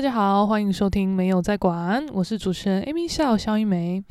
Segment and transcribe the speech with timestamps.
[0.00, 4.02] 大家好，欢迎收听没有在管，我是主持人 Amy 笑肖一梅。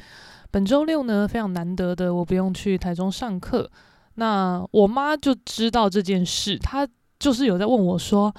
[0.51, 3.71] 本周六呢，非常难得的，我不用去台中上课。
[4.13, 8.31] 那我妈就知道这件事，她就是有在问我说：“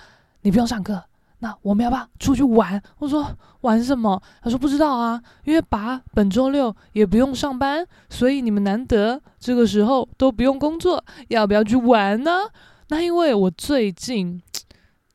[0.43, 1.03] 你不用上课，
[1.41, 3.27] 那我们要不要出去玩？”我说
[3.63, 12.43] ：“玩什么？”她说：“不知道啊，因为爸本周六也不用上班，所以你们难得这个时候都不用工作，要不要去玩呢？”
[12.91, 14.41] 那因为我最近。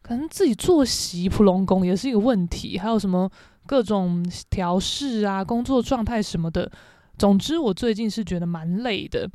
[0.05, 3.27] 可能自己作息普龙宫也是一个问题，还有什么
[3.65, 6.71] 各种调试啊、工作状态什么的。
[7.17, 9.27] 总之，我最近是觉得蛮累的，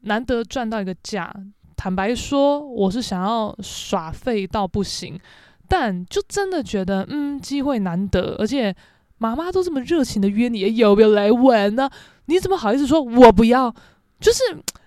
[0.00, 1.34] 难得赚到一个假。
[1.74, 5.18] 坦白说，我是想要耍废到不行，
[5.66, 8.76] 但就真的觉得，嗯，机会难得，而且
[9.16, 11.88] 妈妈都这么热情的约你，有没有来玩呢？
[12.26, 13.74] 你怎么好意思说我不要？
[14.20, 14.42] 就是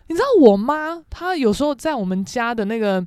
[0.10, 3.04] 你知道，我妈她有时候在我们家的那个。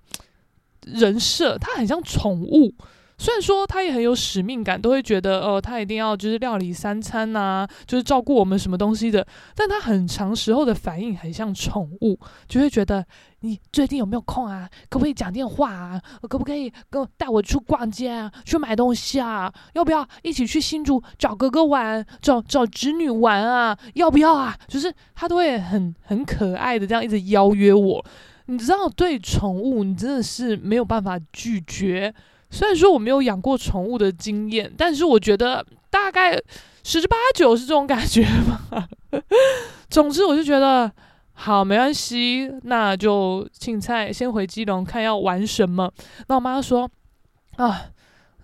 [0.87, 2.73] 人设，他很像宠物，
[3.19, 9.27] 虽然说他也很有使命感，都会觉得哦，他一定要就是料理三餐呐、啊，就是照顾我们什么东西的。
[9.55, 13.05] 但他很长时候的反应很像宠物，就会觉得
[13.41, 14.69] 你最近有没有空啊？
[14.91, 16.01] 可不可以讲电话啊？
[16.29, 18.31] 可不可以跟我带我去逛街啊？
[18.45, 19.53] 去买东西啊？
[19.73, 23.77] 要不要一起去新竹找哥哥玩，找找侄女玩啊？
[23.95, 24.57] 要不要啊？
[24.69, 28.05] 就是他都会很很可爱的这样一直邀约我。
[28.47, 32.15] 你知道，对宠物，你真的是没有办法拒绝。
[32.51, 36.41] 虽然说我没有养过宠物的经验，但是我觉得大概
[36.85, 38.89] 十之八九是这种感觉吧。
[39.91, 40.91] 总之，我就觉得
[41.33, 45.91] 好，没关系，那就青菜先回基隆看要玩什么。
[46.29, 46.89] 那我妈说
[47.57, 47.87] 啊，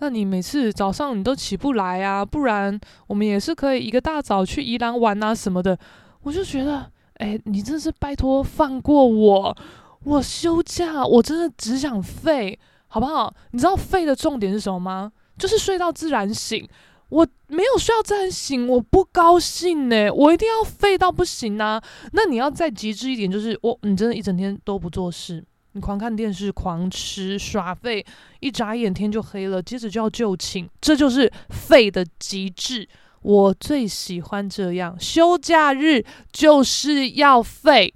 [0.01, 5.79] 那你每次早上你都起不来啊，不然我们也是可以一个大早去宜兰玩啊什么的。
[6.23, 9.57] 我就觉得，哎，你真是拜托放过我。
[10.05, 12.59] 我休假，我真的只想废，
[12.89, 13.35] 好不好？
[13.53, 15.13] 你知道废的重点是什么吗？
[15.39, 16.69] 就是睡到自然醒。
[17.09, 20.11] 我没有睡到自然醒，我不高兴呢。
[20.11, 21.83] 我一定要废到不行啊！
[22.13, 28.03] 那你要再极致一点，就是我，你真的一整天都不做事，你狂看电视、狂吃、耍废，
[28.41, 32.89] 一眨眼天就黑了，接着就要就寝，这就是废的极致。
[33.21, 37.93] 我最喜欢这样，休假日就是要废。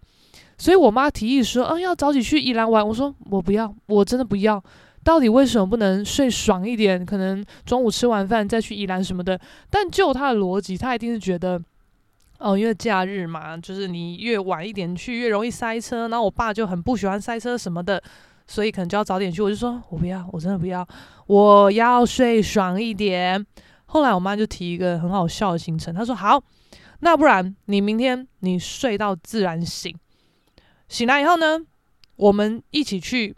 [0.59, 4.63] 所以我妈提议说：“嗯，要早起去宜兰玩。”我说：“我不要，我真的不要。
[5.05, 7.05] 到底为什么不能睡爽一点？
[7.05, 9.39] 可能中午吃完饭再去宜兰什么的。”
[9.71, 11.63] 但就她的逻辑，她一定是觉得，
[12.39, 16.09] 哦，因为假日嘛，就是你越晚一点去越容易塞车。
[16.09, 18.03] 然后我爸就很不喜欢塞车什么的，
[18.47, 19.43] 所以可能就要早点去。
[19.43, 20.87] 我就说：“我不要，我真的不要，
[21.27, 23.45] 我要睡爽一点。”
[23.85, 26.43] 后来我妈就提一个很好笑的行程，她说：“好，
[27.01, 29.95] 那不然你明天你睡到自然醒。”
[30.89, 31.61] 醒来以后呢，
[32.17, 33.35] 我们一起去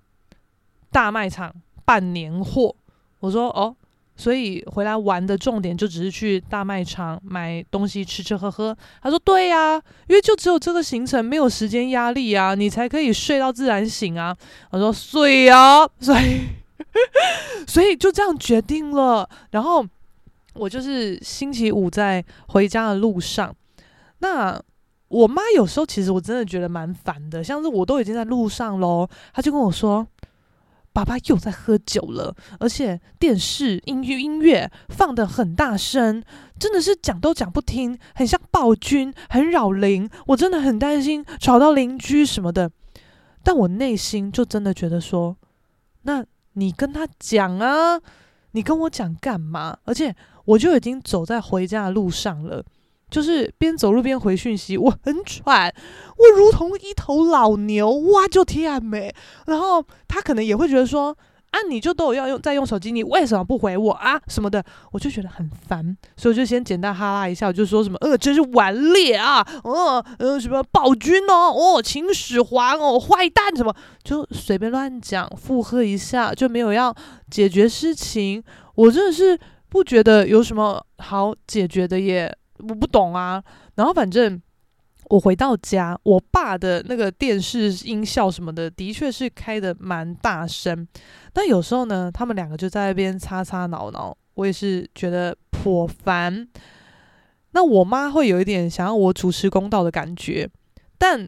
[0.90, 1.54] 大卖场
[1.84, 2.74] 办年货。
[3.20, 3.74] 我说哦，
[4.16, 8.76] 所以回来玩的重点就只是去大卖场买东西吃吃喝喝。
[9.02, 9.74] 他说对呀，
[10.06, 14.36] 因为就只有这个行程，没有时间压力啊，你才可以睡到自然醒啊。
[14.70, 16.42] 我说睡呀，所以
[17.66, 19.28] 所以就这样决定了。
[19.50, 19.84] 然后
[20.54, 23.54] 我就是星期五在回家的路上，
[24.18, 24.62] 那。
[25.08, 30.06] 我妈有时候其实我真的觉得蛮烦的，像是我都已经在路上喽，她就跟我说
[30.92, 36.22] ：“爸爸又在喝酒了，而且电视音乐音乐放得很大声，
[36.58, 40.08] 真的是讲都讲不听，很像暴君，很扰邻。
[40.26, 42.70] 我真的很担心吵到邻居什么的。”
[43.42, 45.36] 但我内心就真的觉得说
[46.02, 47.98] ：“那你跟他讲啊，
[48.50, 50.14] 你跟我讲干嘛？”而且
[50.44, 52.62] 我就已经走在回家的路上了。
[53.10, 55.72] 就是边走路边回讯息，我很喘，
[56.16, 59.14] 我如同一头老牛，哇就天美。
[59.46, 61.16] 然后他可能也会觉得说，
[61.50, 64.62] 啊，你就都有要用在用手机，你为什么不回我啊什么的？
[64.92, 76.94] 我就觉得很烦，所以我就先简单哈拉一下，我就说什么，呃，真是顽劣啊，哦，呃，什么暴君哦，哦，秦始皇哦，坏蛋什么，就随便乱讲附和一下，就没有要
[77.30, 78.44] 解决事情。
[78.74, 79.38] 我真的是
[79.70, 82.36] 不觉得有什么好解决的耶。
[82.68, 83.42] 我不懂啊，
[83.74, 84.40] 然后反正
[85.10, 90.86] 我回到家，我爸的那个电视音效什么的，的确是开的蛮大声。
[91.32, 96.46] 但有时候呢，他们两个就在那边擦擦挠挠，我也是觉得颇烦。
[97.52, 100.48] 那我妈会有一点想要我主持公道的感觉，
[100.98, 101.26] 但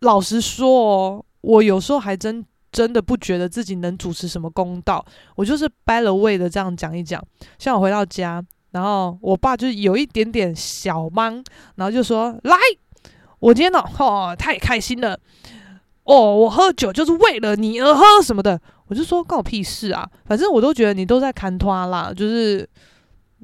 [0.00, 5.04] 老实说哦，我有时候还真真的不觉得自己能主持什么公道，
[5.36, 7.22] 我就是掰了位的这样讲一讲。
[7.58, 8.44] 像我回到家。
[8.72, 11.42] 然后我爸就有一点点小忙，
[11.76, 12.56] 然后就说：“来，
[13.38, 15.18] 我今天呢，哦，太开心了，
[16.04, 20.04] 哦，我喝酒就是为了你而喝什么的。”我就说关我屁事啊！
[20.24, 22.68] 反正我都觉得你都在牵拖啦，就是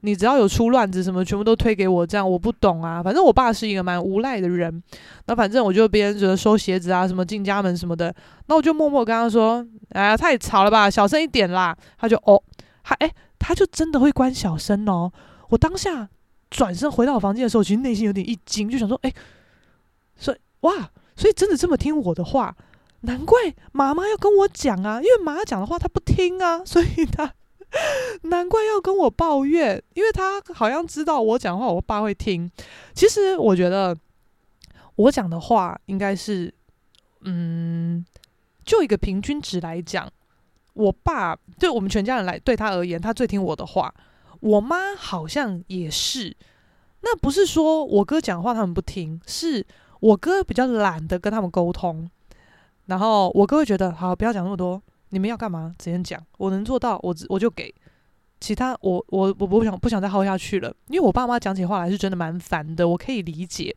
[0.01, 3.01] 你只要有出乱子什么，全部都推给我，这样我不懂啊。
[3.01, 4.83] 反正我爸是一个蛮无赖的人，
[5.27, 8.13] 那反正我就别人觉得收鞋子啊，什么进家门什么的，
[8.47, 9.65] 那我就默默跟他说
[9.95, 12.43] ：“哎呀，太吵了吧，小声一点啦。”他就哦，
[12.83, 15.13] 他哎，他就真的会关小声哦。
[15.49, 16.09] 我当下
[16.51, 19.13] 转身回到我房间的时候，其实内心有点一惊，就想说：“哎，
[20.17, 22.57] 所以哇，所以真的这么听我的话。”
[23.03, 27.33] 难怪妈妈要跟我讲啊，因为妈妈讲的话她不听啊， 所以她
[28.23, 32.51] 难怪要跟我抱怨，因为她好像知道我讲话我爸会听。
[32.95, 33.97] 其实我觉得
[34.97, 36.53] 我讲的话应该是，
[37.21, 38.05] 嗯，
[38.65, 40.11] 就一个平均值来讲，
[40.77, 43.93] 我爸对我们全家人来对他而言，他最听我的话。
[44.41, 46.37] 我妈好像也是，
[47.01, 49.67] 那不是说我哥讲话他们不听，是
[50.01, 52.09] 我哥比较懒得跟他们沟通。
[52.85, 55.75] 然后我哥会觉得，好，不要讲那么多，你们要干嘛？
[55.79, 57.75] 直接讲，我能做到，我我就给。
[58.39, 63.75] 其他我我我不想不想再耗下去了，因为我爸妈讲起话来是真的蛮烦的，我可以理解。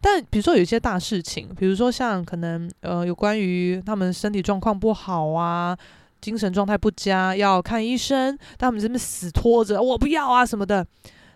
[0.00, 5.78] 但比如说有一些大事情，比如说像可能呃有关于他们身体状况不好啊，
[6.20, 10.86] 精神状态不佳，要看医生，但他们这边死拖着，我不要啊什么的。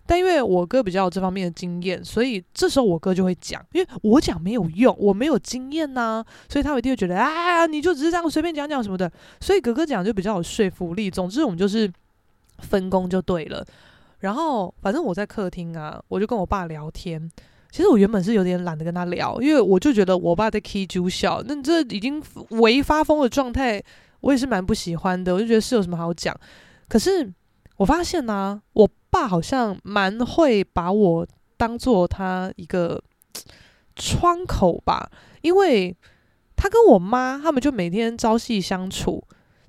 [0.06, 9.10] 但因为我哥比较有这方面的经验，所以这时候我哥就会讲，因为我讲没有用，我没有经验呐、所以他一定会觉得，啊，你就只是这样随便讲讲什么的，
[9.40, 11.10] 所以哥哥讲就比较有说服力。
[11.10, 11.90] 总之我们就是
[12.58, 13.64] 分工就对了。
[14.18, 17.30] 然后反正我在客厅啊，我就跟我爸聊天。
[17.70, 23.82] 其实我原本是有点懒得跟他聊，因为我就觉得我爸在 key 猪笑，那这已经微发疯的状态，
[24.24, 25.32] 我也是蛮不喜欢的。
[25.32, 26.36] 我就觉得是有什么好讲，
[26.88, 27.32] 可是
[27.76, 28.90] 我发现呢、我。
[29.14, 31.24] 爸好像蛮会把我
[31.56, 33.00] 当做他一个
[33.94, 35.08] 窗口吧，
[35.40, 35.96] 因为
[36.56, 39.22] 他跟我妈他们就每天朝夕相处，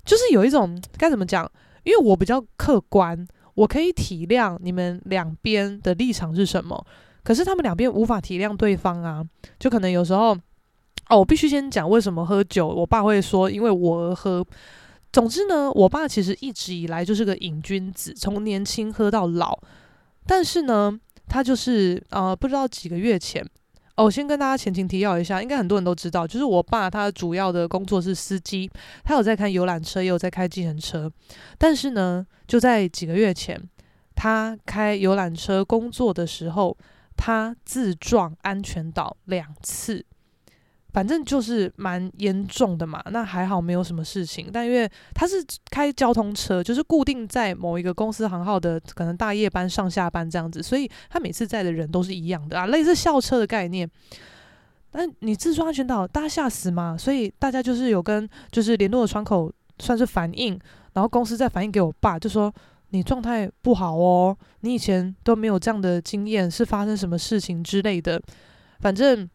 [0.04, 1.48] 就是有一种该怎么讲？
[1.84, 3.24] 因为我比较客观，
[3.54, 6.84] 我可以体谅你们两边的立场是什么，
[7.22, 9.24] 可是他们两边无法体谅对方啊，
[9.60, 10.36] 就可能有时候
[11.08, 14.44] 哦，我必须先讲为什么喝酒，我爸会说因为我而喝。
[15.12, 19.58] 总之呢，我爸其实一直以来就是个瘾君子，从年轻喝到老。
[20.26, 20.98] 但是呢，
[21.28, 23.42] 他就是呃，不知道几个月前，
[23.94, 28.68] 哦，先跟大家前情提要一下，应该很多人都知道，就是我爸他主要的工作是司机，
[29.04, 31.10] 他有在开游览车，也有在开计程车。
[31.56, 33.58] 但是呢，就在几个月前，
[34.16, 36.76] 他开游览车工作的时候，
[37.16, 40.04] 他自撞安全岛两次。
[40.96, 44.48] 反正就是蛮严重的嘛，那还好没有什么事情。
[44.50, 53.86] 但因为他是开交通车，就是固定在某一个公司行号的，可能大夜班上下班这样子，所以他每次载的人都是一样的啊，类似校车的概念。
[54.90, 60.58] 但你自撞安全岛，大家吓死嘛，所以大家就是有跟就是联络的窗口算是反映，
[60.94, 62.50] 然后公司再反映给我爸，就说
[62.88, 68.18] 你状态不好哦，你以前都没有这样的经验，是发生什么事情之类的，
[68.80, 69.28] 反正。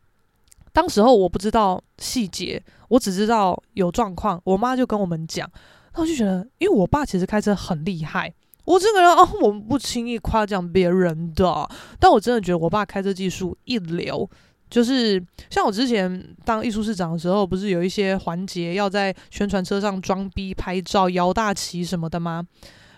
[0.74, 5.50] 当时候我不知道细节，我只知道有状况，我妈就跟我们讲，
[5.96, 8.34] 那我就觉得，因为我爸其实开车很厉害，
[8.66, 11.70] 我这个人哦，我不轻易夸奖别人的，
[12.00, 14.30] 但我真的觉得我爸开车技术一流，
[14.70, 22.46] 就是像我之前当艺术市长的时候，不是有一些环节要在宣传车上装逼拍照、摇大旗什么的吗？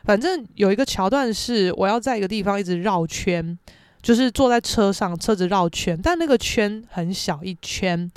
[0.04, 3.58] 反正有一个桥段是我要在一个地方一直绕圈。
[4.04, 8.12] 就是坐在车上，车子绕圈，但那个圈很小一圈。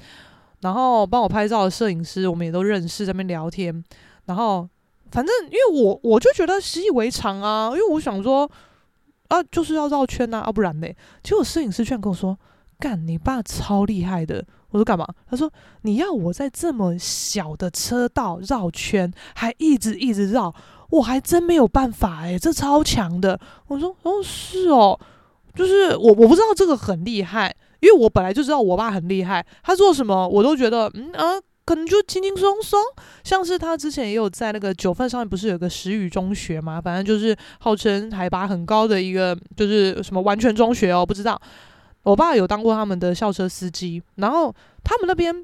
[0.60, 3.84] 然后帮我拍照的摄影师，我们也都认识，在那边聊天。
[4.24, 4.68] 然后
[5.12, 8.50] 反正因为我我就觉得习以为常啊，因为我想说
[9.28, 10.88] 啊，就是要绕圈呐，啊不然呢？
[11.22, 12.36] 结果摄影师居然跟我说
[12.80, 15.52] ：“干，你爸超厉害的。”我说：“干嘛？”他说
[15.82, 20.52] ：“你要我在这么小的车道绕圈，还一直一直绕，
[20.90, 23.38] 我还真没有办法诶，这超强的。”
[23.68, 24.98] 我说：“哦，是哦。”
[25.56, 32.78] 就是我我不知道这个很厉害，因为我本来就知道我爸很厉害，他做什么我都觉得嗯啊，可能就轻轻松松。
[33.24, 41.40] 像是他之前也有在那个九份上面不是有个石宇中学嘛，反正就是号称海拔很高的一个，就是什么完全中学哦，不知道。
[42.02, 45.34] 我爸有当过他们的校车司机，然后他们那边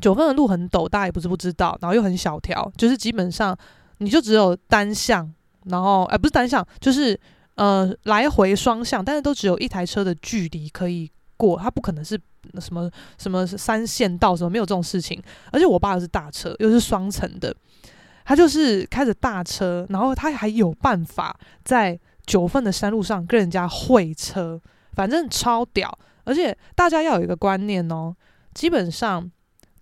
[0.00, 3.54] 九份的路很陡，大家也不是不知道，然后又很小条，就是基本上
[3.98, 5.30] 你就只有单向，
[5.66, 7.20] 然后哎不是单向，就是。
[7.56, 12.20] 呃，来回双向，但是都只有一台车的距离可以过，它不可能是
[12.60, 15.22] 什么什么三线道，什么没有这种事情。
[15.52, 17.54] 而且我爸是大车，又是双层的，
[18.24, 24.60] 他就是开着大车，然后他还有办法在九份的山路上跟人家会车，
[24.92, 25.96] 反正超屌。
[26.24, 28.16] 而且大家要有一个观念哦，
[28.54, 29.30] 基本上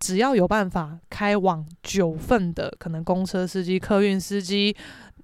[0.00, 4.76] 只要有办法开往九份的，可能公车司机、客运司机、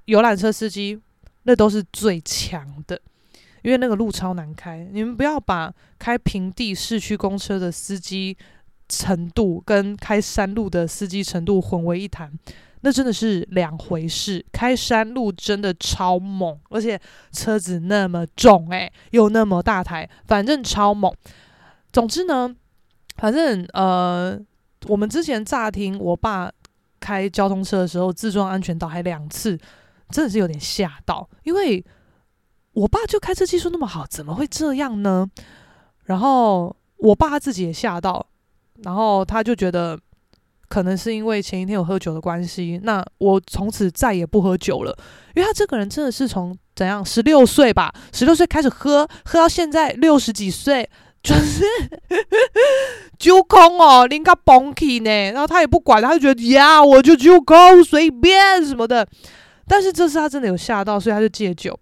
[0.05, 1.00] 游览车司机，
[1.45, 3.00] 那都是最强的，
[3.62, 4.88] 因为那个路超难开。
[4.92, 8.37] 你们不要把开平地市区公车的司机
[8.88, 12.33] 程度跟开山路的司机程度混为一谈。
[12.83, 16.99] 那真的是两回事，开山路真的超猛，而且
[17.33, 21.12] 车子那么重，欸，诶，又那么大台，反正超猛。
[21.92, 22.54] 总之呢，
[23.16, 24.38] 反正呃，
[24.87, 26.49] 我们之前乍听我爸
[27.00, 29.59] 开交通车的时候自撞安全岛还两次，
[30.10, 31.84] 真的是有点吓到，因为
[32.72, 35.28] 我爸就开车技术那么好，怎么会这样呢？
[36.04, 38.26] 然后我爸他自己也吓到，
[38.82, 39.98] 然后他就觉得。
[40.70, 44.94] 可能是因为前一天有喝酒的关系，那我从此再也不喝酒了。
[45.34, 50.86] 因为他这个人真的是从怎样十六岁吧，十六岁开始喝，喝到现在六十几岁，
[51.22, 51.64] 就是
[53.18, 55.10] 酒空哦，拎个崩起呢。
[55.30, 59.08] 然后他也不管，他就觉得呀，我就酒空随便什么的。
[59.68, 61.78] 但是这次他真的有吓到，所以他就戒酒。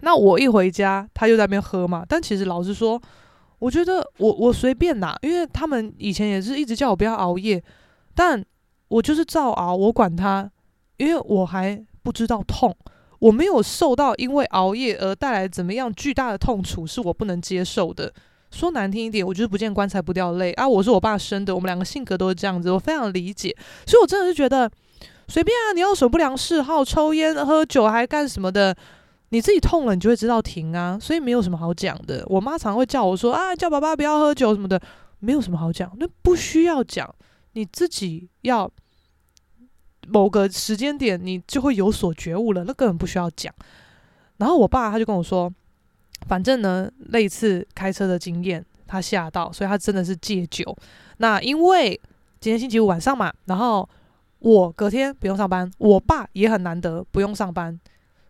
[0.00, 2.04] 那我一回家，他又在那边喝嘛。
[2.06, 3.00] 但其实老实说，
[3.58, 7.62] 我觉得我我随便啦，因为他们以前也是一直叫我不要熬夜。
[8.14, 8.44] 但
[8.88, 10.50] 我就是照熬，我管他，
[10.98, 12.76] 因为我还不知道痛，
[13.18, 18.12] 我没有受到因为熬夜而带来怎么样巨大的痛楚，是我不能接受的。
[18.50, 20.66] 说难听一点，我就是不见棺材不掉泪啊！
[20.66, 23.54] 我是我爸生的，我们两个性格都是这样子，我非常理解。
[23.86, 24.70] 所以我真的是觉得
[25.28, 28.76] 随便啊，你有什么不良嗜好，抽烟、喝酒还干什么的，
[29.30, 30.98] 你自己痛了，你就会知道停啊。
[31.00, 32.24] 所以没有什么好讲的。
[32.26, 34.80] 我妈常常会叫我说啊，叫爸爸不要喝酒什么的，
[35.18, 37.12] 没有什么好讲，那不需要讲。
[37.52, 38.70] 你自己要
[40.08, 43.52] 某个时间点，你就会有所觉悟了，那根本不需要讲。
[44.36, 45.50] 然后我爸他就跟我说，
[46.28, 50.76] 反正呢，那一次开车的经验，他吓到，所以他真的是戒酒。
[51.16, 51.98] 那因为
[52.38, 53.88] 今天星期五晚上嘛，然后
[54.38, 57.78] 我隔天不用上班，我爸也很难得不用上班，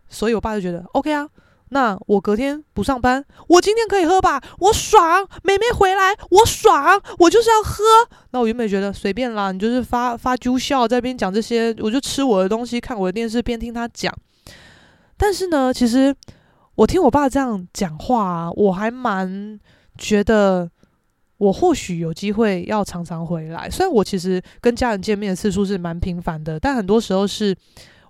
[0.07, 1.27] 所以我爸就觉得 OK 啊。
[1.69, 4.41] 那我隔天不上班，我今天可以喝吧？
[4.59, 7.83] 我爽，妹妹回来，我爽，我就是要喝。
[8.31, 14.13] 那我原本觉得随便啦，你就是发发猪笑在边讲这些，我就吃我的东西，看我的电视，边听他讲。
[15.17, 16.15] 但是呢，其实
[16.75, 19.59] 我听我爸这样讲话，我还蛮
[19.97, 20.71] 觉得，
[21.37, 23.69] 我或许有机会要常常回来。
[23.69, 27.55] 虽然我其实跟家人见面的次数是蛮频繁的，但很多时候是。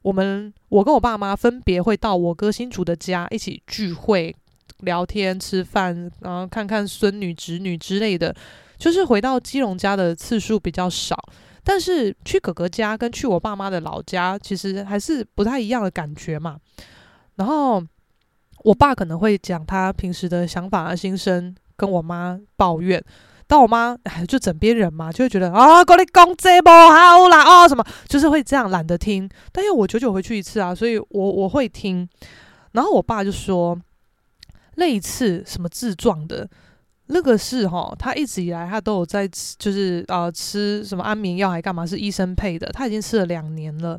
[0.04, 4.34] 我们我跟我爸妈分别会到我哥新竹的家一起聚会、
[4.82, 8.34] 聊天、吃饭，然后看看孙女、侄女之类的。
[8.78, 11.18] 就是回到基隆家的次数比较少，
[11.62, 16.58] 但是去哥哥家跟去我爸妈的老家，其实还是不太一样的感觉嘛。
[17.36, 17.84] 然后
[18.64, 23.02] 我爸可能会讲他平时的想法啊心声，跟我妈抱怨。
[23.50, 29.30] 但我妈哎，就枕边人嘛，就会觉得啊，跟你讲这不好啦，哦，什么，就是会这样懒得听。
[29.54, 32.06] 但因为我久久回去一次啊，所以我我会听。
[32.74, 33.80] 然后我爸就说，
[34.76, 36.46] 那一次什么自撞的，
[37.06, 43.98] 那个是哈，他一直以来他都有在吃，就是啊、呃、吃什么安眠药还干嘛，是医生配的，他已经吃了两年了。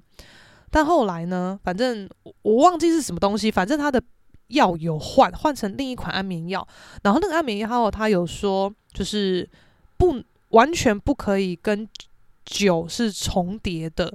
[0.70, 2.06] 但后来呢，反正
[2.42, 4.02] 我忘记是什么东西，反正他的。
[4.48, 6.66] 药有换，换成另一款安眠药，
[7.02, 9.48] 然后那个安眠药他有说，就是
[9.96, 11.88] 不完全不可以跟
[12.44, 14.12] 酒是重叠的，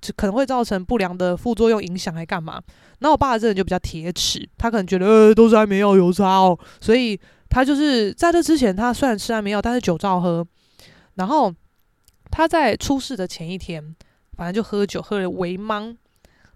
[0.00, 2.62] 就可能会造成不良的副作用影响，还干嘛？
[3.00, 7.18] 那我爸这人就比较铁齿，他可能觉得呃都是安眠药有差哦，所以
[7.50, 10.46] 他就是在这之前，他虽然吃安眠药，但是酒照喝。
[11.14, 11.54] 然后
[12.30, 13.94] 他在出事的前一天，
[14.36, 15.96] 反正就喝酒喝了微茫。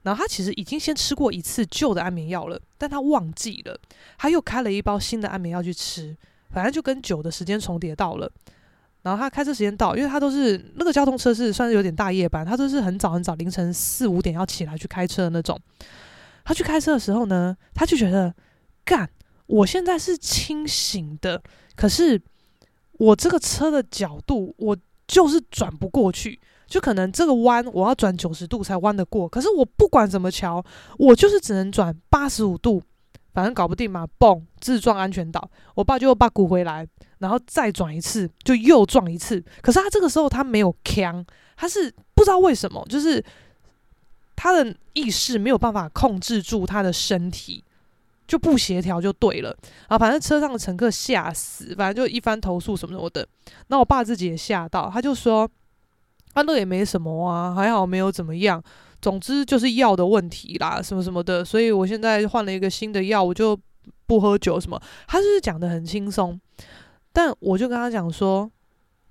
[0.02, 3.78] 然后他其实已经先吃过一次旧的安眠药了，但他忘记了，
[4.16, 6.16] 他又开了一包新的安眠药去吃，
[6.50, 8.30] 反正就跟酒的时间重叠到了。
[9.02, 15.58] 然后他开车时间到，因为他都是那个交通车是算是有点大夜班，他都是很早很早凌晨四五点要起来去开车的那种。
[16.44, 18.34] 他去开车的时候呢，他就觉得，
[18.84, 19.08] 干，
[19.46, 21.42] 我现在是清醒的，
[21.76, 22.20] 可是
[22.92, 24.76] 我这个车的角度，我
[25.06, 26.40] 就是转不过去。
[26.68, 30.62] 就可能这个弯我要转九十度才弯得过，可是我不管怎么调，
[30.98, 32.82] 我就是只能转八十五度，
[33.32, 36.86] 反正搞不定嘛，嘣，自撞安全岛，我爸就把鼓回来，
[37.20, 39.42] 然后再转一次，就又撞一次。
[39.62, 41.24] 可是他这个时候他没有锵，
[41.56, 43.24] 他是不知道为什么，就是
[44.36, 47.64] 他的意识没有办法控制住他的身体，
[48.26, 49.56] 就不协调就对了。
[49.86, 53.26] 啊，反正车上的乘客吓死，反正就一番投诉什么什么的。
[53.68, 55.50] 那我爸自己也吓到，他就说。
[56.38, 58.62] 他那也没什么啊，还好没有怎么样。
[59.02, 61.44] 总之就是药的问题啦，什么什么的。
[61.44, 63.58] 所以我现在换了一个新的药，我就
[64.06, 64.80] 不喝酒什么。
[65.08, 66.40] 他就是讲得很轻松，
[67.12, 68.48] 但我就跟他讲说，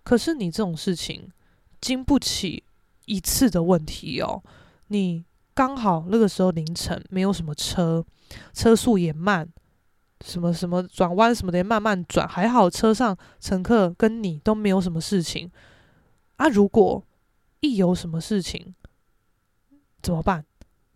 [0.04, 1.30] 可是你这种事情，
[1.82, 2.64] 经不起
[3.06, 4.42] 一次的问题哦。
[4.88, 8.06] 你刚好那个时候凌晨没有什么车，
[8.54, 9.48] 车速也慢，
[10.26, 15.52] 什么什么转弯什么的也慢慢转，还好车上乘客跟你都没有什么事情。
[16.36, 17.04] 啊，如果
[17.68, 18.74] 一有什么事情
[20.02, 20.44] 怎么办？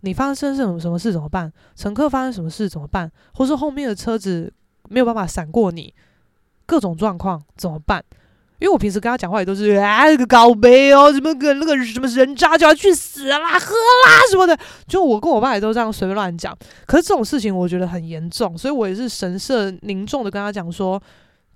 [0.01, 1.51] 你发生什么什么事怎么办？
[1.75, 3.11] 乘客发生什么事怎么办？
[3.33, 4.51] 或是后面的车子
[4.89, 5.93] 没有办法闪过你，
[6.65, 8.03] 各种状况怎么办？
[8.59, 14.55] 因为我平时跟他讲话也都是啊，那个高杯哦，什么个那个什么人渣就要去死啦、喝啦什么的，
[14.87, 16.55] 就我跟我爸也都这样随便乱讲。
[16.85, 21.01] 可是这种事情我觉得很严重，所以我也是神色凝重的跟他讲说，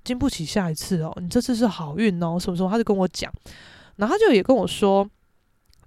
[0.03, 3.31] 经不起下一次哦，你这次是好运哦，什么时候他就跟我讲，
[3.97, 5.09] 然后他就也跟我说。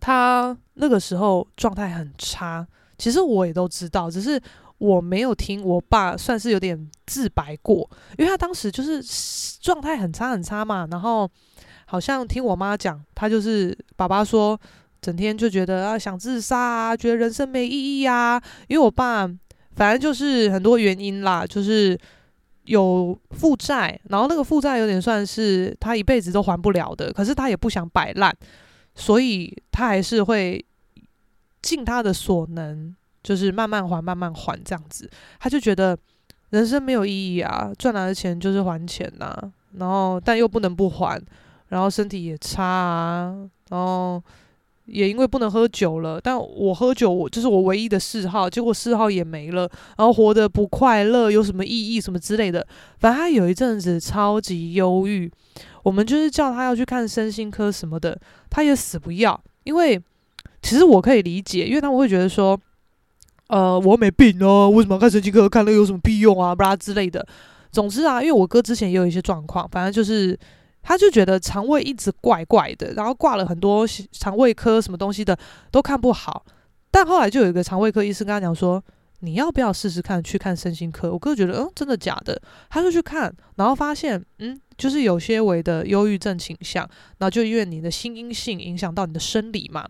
[0.01, 2.65] 他那个时候状态很差，
[2.97, 4.41] 其实我也都知道，只是
[4.79, 7.79] 我没有听我爸算是有点自白过，
[8.17, 9.03] 因为他当时就是
[9.61, 11.29] 状态很差很差嘛，然后
[11.85, 14.57] 好像听我妈讲，他就是爸爸说，
[15.03, 19.29] 整天就觉得啊想自杀啊，觉得人生没意义啊，因为我爸
[19.75, 21.99] 反正就是很多原因啦，就是
[22.69, 28.35] 有负债，然后那个负债有点算是他一辈子都还不了的，可是他也不想摆烂。
[28.95, 30.65] 所以他还是会
[31.63, 35.09] 尽他的所能，就是慢慢还，慢慢还这样子。
[35.39, 35.97] 他就觉得
[36.51, 39.35] 人生没有意义啊，赚来的钱就是还钱呐、
[39.75, 41.23] 然后但又不能不还，
[41.69, 44.23] 然后身体也差啊，然后
[44.89, 46.21] 也因为不能喝酒了。
[46.21, 52.67] 但我喝酒，我就是我唯一的嗜好，结果嗜好也没了，然后活得不快乐，有什么意义什么之类的。
[52.99, 55.31] 反正他有一阵子超级忧郁。
[55.85, 58.19] 我们就是叫他要去看身心科什么的，
[58.51, 59.41] 他也死不要。
[59.65, 59.99] 因为
[60.61, 62.59] 其实我可以理解，因为他们会觉得说，
[63.47, 65.49] 呃，我没病哦，为什么要看身心科？
[65.49, 66.55] 看那个有什么屁用啊？
[66.55, 67.27] 不啦之类的。
[67.71, 70.39] 总之啊，因为我哥之前也有一些状况，反正就是
[70.89, 75.39] 他就觉得肠胃一直怪怪的，然后挂了很多肠胃科什么东西的
[75.71, 76.47] 都看不好。
[76.91, 78.83] 但后来就有一个肠胃科医生跟他讲说，
[79.21, 81.13] 你要不要试试看去看身心科？
[81.13, 82.41] 我哥觉得，嗯，真的假的？
[82.71, 84.59] 他就去看，然后发现，嗯。
[84.79, 89.85] 就是有些微的忧郁症倾向，然后就因为你的心因性影响到你的生理嘛，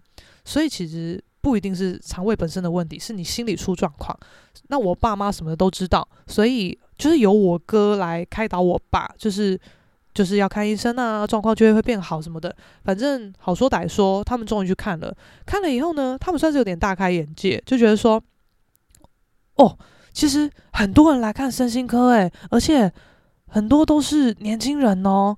[0.47, 4.19] 所以其实不一定是肠胃本身的问题，是你心理出状况。
[4.69, 9.61] 那我爸妈什么的都知道，所以就是由我哥来开导我爸，就是
[10.19, 12.53] 就是要看医生啊，状况就会会变好什么的。
[12.83, 15.15] 反正好说歹说，他们终于去看了，
[15.47, 18.21] 看了以后呢，他们算是有点大开眼界，就觉得说，
[19.55, 19.79] 哦，
[20.13, 22.93] 其实很多人来看身心科，诶，而且。
[23.51, 25.35] 很多都是年轻人哦，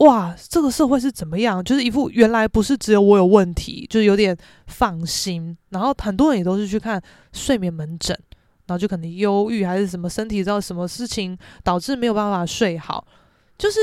[0.00, 1.64] 哇，这个社会是怎么样？
[1.64, 4.36] 就是一副原来不是只有我有问题，就是有点
[4.66, 5.56] 放心。
[5.70, 8.14] 然后很多人也都是去看睡眠门诊，
[8.66, 11.34] 然后就可能忧郁还是什么身体知道什么事情
[11.64, 13.06] 导致没有办法睡好。
[13.56, 13.80] 就是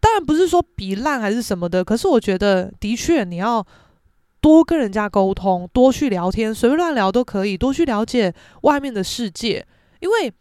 [0.00, 3.64] 当然不是说比烂还是什么的，可是我觉得的确你要
[4.40, 9.66] 多跟人家沟通，多去聊天，随便乱聊都可以，多去了解外面的世界，
[10.00, 10.32] 因为。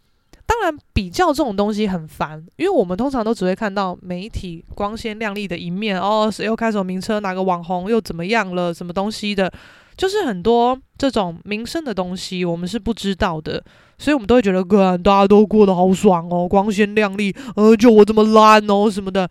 [0.49, 9.51] 当然，比较这种东西很烦，因为我们通常都只会看到媒体光鲜亮丽的一面哦，谁又开什么名车，哪个网红又怎么样了，什么东西的，
[9.95, 13.63] 就是很多这种民生的东西，我们是不知道的，
[13.99, 19.29] 所以我们都会觉得，哥，大家都过得好爽哦，光鲜亮丽，呃，就我这么烂哦，什么的。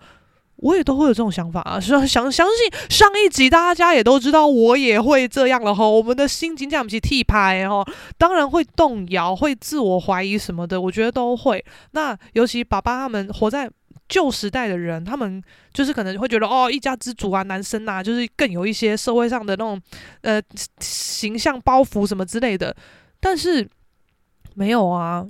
[0.59, 5.89] 我也都会有这种想法啊，是相相信上一集大家也都知道，我也会这样了哈。
[5.89, 7.85] 我们的心情这样子替拍哈，
[8.17, 11.65] 当然会动摇，会自我怀疑什么的，我觉得都会。
[11.93, 13.71] 那尤其爸爸他们活在
[14.09, 15.41] 旧时代的人，他们
[15.73, 19.81] 就是可能会觉得哦，一家之主啊，男生啊，就是更有一些社会上的那种
[20.23, 20.43] 呃
[20.81, 22.75] 形象包袱什么之类的。
[23.21, 23.65] 但是
[24.55, 25.25] 没有啊，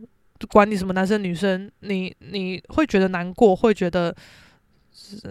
[0.51, 4.17] 管你什么男生女生，你你会觉得难过，会觉得。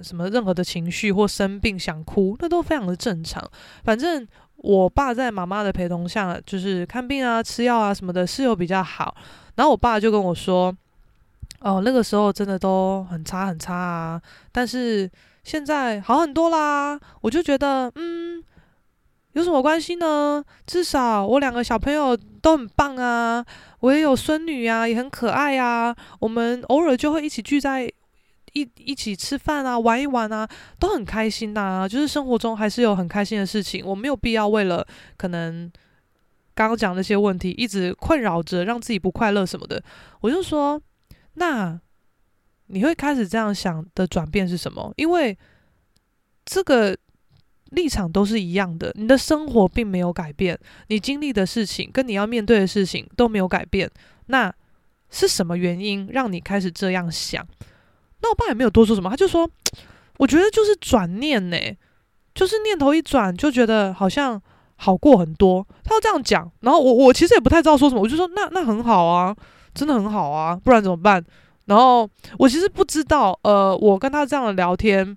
[0.03, 3.43] 什么任何的情绪或生病想哭，那都非常的正常。
[3.83, 9.15] 反正我爸在妈妈的陪同下，就是看病啊、吃药啊什么的，是有比较好。
[9.55, 10.75] 然后我爸就跟我说
[11.61, 15.09] ：“哦，那个时候真的都很差很差啊，但是
[15.43, 18.43] 现在好很多啦。”我就觉得，嗯，
[19.33, 20.43] 有什么关系呢？
[20.65, 23.45] 至少我两个小朋友都很棒啊，
[23.79, 25.95] 我也有孙女啊，也很可爱啊。
[26.19, 27.91] 我们偶尔就会一起聚在。
[28.53, 30.47] 一一起吃饭啊，玩一玩啊，
[30.79, 35.71] 都很开心呐、就是生活中还是有很开心的事情，我没有必要为了可能
[36.55, 39.83] 刚刚讲那些问题一直困扰着，让自己不快乐什么的。
[40.21, 40.81] 我就说，
[41.35, 41.79] 那
[42.67, 44.91] 你会开始这样想的转变是什么？
[44.97, 45.37] 因为
[46.45, 46.97] 这个
[47.71, 50.57] 立场都是一样的，你的生活并没有改变，
[50.87, 53.89] 你经历的事情跟你要面对的事情都没有改变。
[54.27, 54.53] 那
[55.09, 57.45] 是什么原因让你开始这样想？
[58.21, 59.49] 那我爸也没有多说什么，他就说
[60.17, 61.57] ：“我觉得就是转念呢，
[62.33, 64.41] 就是念头一转，就觉得好像
[64.75, 65.65] 好过很多。
[65.83, 69.35] 他要这样讲，然后我我其实也不太知道说什么，我就说那那很好啊，
[69.73, 71.23] 真的很好啊，不然怎么办？
[71.65, 75.15] 然后我其实不知道，呃，我跟他这样的聊天，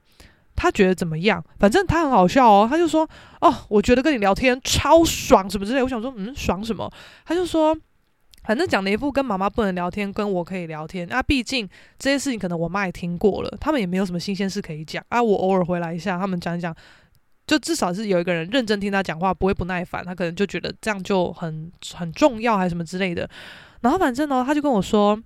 [0.54, 1.42] 他觉得怎么样？
[1.58, 3.08] 反正他很好笑哦，他就说
[3.40, 5.82] 哦，我觉得跟你聊天超爽什么之类。
[5.82, 6.92] 我想说，嗯，爽什么？
[7.24, 7.76] 他就说。
[8.42, 11.22] 反正讲了一副跟妈妈不能聊天，跟我可以聊天啊。
[11.22, 15.22] 毕竟这些事情可能我妈也听过了，他们也没有什么新鲜事可以讲啊。
[15.22, 16.74] 我偶尔回来一下，他们讲一讲，
[17.46, 20.02] 就至少是有一个人认真听他讲话，不会不耐烦。
[20.04, 23.28] 他可能就觉得这样就很很重要，还是什么之类的。
[23.82, 25.22] 然后反正呢，他就跟我说，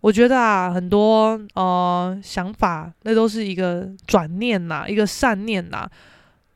[0.00, 5.88] 我觉得啊，很多呃想法，那都是一个转念呐，一个善念呐。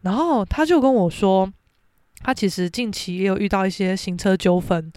[0.02, 1.50] 然后他就跟我说，
[2.24, 4.92] 他其实近期也有遇到一些行车纠纷。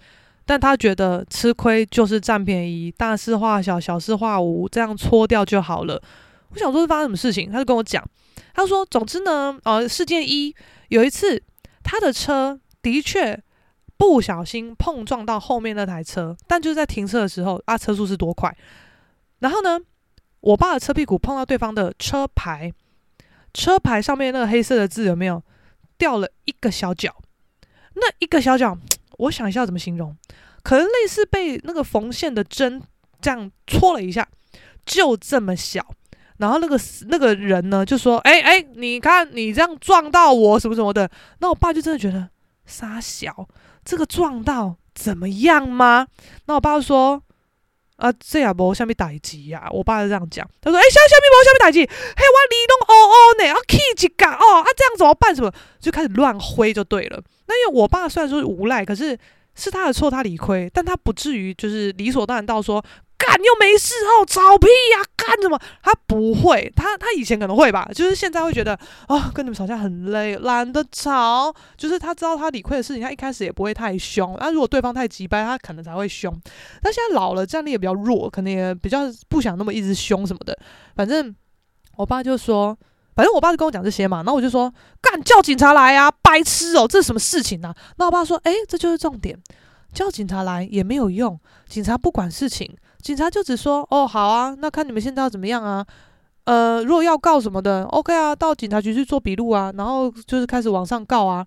[0.47, 6.01] 但他觉得吃亏就是占便宜，大事化小，小事化无，这样搓掉就好了。
[6.51, 8.01] 我想说是发生什么事情，他就跟我讲，
[8.53, 10.55] 他说，总之呢，呃，事件一，
[10.87, 11.43] 有一次
[11.83, 13.37] 他的车的确
[13.97, 18.55] 不小心碰撞到后面那台车，但就是在停车的时候，啊，车速是多快？
[19.39, 19.77] 然后呢，
[20.39, 22.71] 我爸的车屁股碰到对方的车牌，
[23.53, 25.43] 车牌上面那个黑色的字有没有
[25.97, 27.13] 掉了一个小角？
[27.95, 28.77] 那一个小角。
[29.17, 30.15] 我想一下怎么形容，
[30.63, 32.81] 可能类似被那个缝线的针
[33.19, 34.27] 这样戳了一下，
[34.85, 35.85] 就这么小。
[36.37, 42.29] 然后那个那个人呢就说：“哎哎，你看你这样撞到我什么什么的。”那我爸就真的觉得
[42.67, 43.47] 傻小，
[43.83, 46.05] 这个撞到怎么样吗？
[46.45, 47.23] 那我爸就说
[47.97, 55.35] ：“啊，这也无虾米代志啊。”我爸就这样讲，他说：“哎，虾虾米无虾米代志，嘿，我你都哦哦呢，啊气一噶哦，啊这样怎么办？
[55.35, 59.17] 什么就开始乱挥就对了。”那因为我爸虽然说是无赖，可是
[59.55, 62.83] 是他的错，他理亏，但他不至于就是理所当然到说
[63.17, 65.59] 干又没事哦，吵屁呀，干什么？
[65.81, 71.53] 他不会，他他以前可能会吧，就是现在会觉得啊、哦，跟你们吵架很累，懒得吵。
[71.75, 74.37] 就是他知道他理亏的事情，他一开始也不会太凶。
[74.39, 76.31] 那如果对方太急掰，他可能才会凶。
[76.81, 80.57] 但现在老了，战力也比较弱，可能也比较不想那么一直凶什么的。
[80.95, 81.35] 反正
[81.95, 82.77] 我爸就说。
[83.15, 87.75] 反正我爸就跟我讲这些嘛，然后我就说干叫警察来啊，白痴哦，这是什么事情啊？
[87.97, 89.35] 那我爸说，诶，这就是重点，
[89.91, 92.77] 叫警察来也没有用，警察不管事情，
[93.07, 95.85] 警察就只说哦好啊，那看你们现在要怎么样啊？
[96.43, 101.45] 呃，如果要告什么的，OK 啊，到警察局去做笔录啊，然后就是开始往上告啊，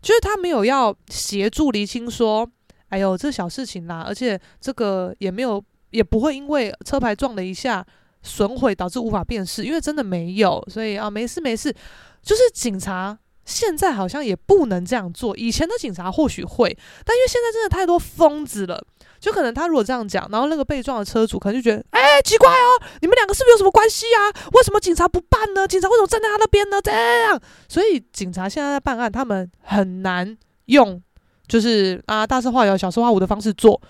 [0.00, 2.48] 就是他没有要协助厘清说，
[2.90, 7.84] 哎呦这小事情啦，而且这个也没有也不会因为车牌撞了一下。
[8.22, 11.74] 损毁导致无法辨识，因为真的没有，所以啊，没事没事。
[12.22, 16.68] 就是警察现在好像也不能这样做，以前的警察或许会，
[17.02, 18.84] 但因为现在真的太多疯子了，
[19.20, 24.32] 就可能他如果这样讲，然后那个被撞的车主可能就觉得，哎、奇怪哦，你们两个是不是有什么关系啊？
[24.52, 25.68] 为什么警察不办呢？
[25.68, 26.80] 警察为什么站在他那边呢？
[26.80, 31.00] 这样，所以警察现在在办案，他们很难用
[31.46, 33.80] 就是啊大事化小、小事化无的方式做，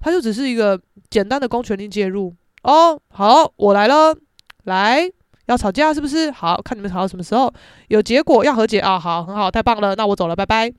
[0.00, 2.34] 他就只是一个简单的公权力介入。
[2.62, 4.14] 哦，好，我来了，
[4.64, 5.10] 来，
[5.46, 6.30] 要吵架是不是？
[6.30, 7.52] 好，看你们吵到什么时候，
[7.88, 10.72] 有结果要和解啊，好，很好，太棒了，那我走了，拜拜。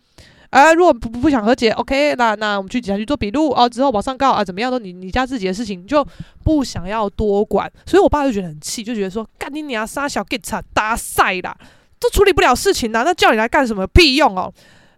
[0.55, 6.05] 啊，如果不不想和解，OK，那那我们去警察局做笔录啊，之后往上告啊，怎么样都你你家自己的事情，就
[6.45, 7.69] 不想要多管。
[7.85, 11.57] 所以我爸就觉得很气，就觉得说，干你娘杀小给惨打赛啦，
[11.99, 13.85] 都处理不了事情呐，那叫你来干什么？
[13.87, 14.49] 屁用哦，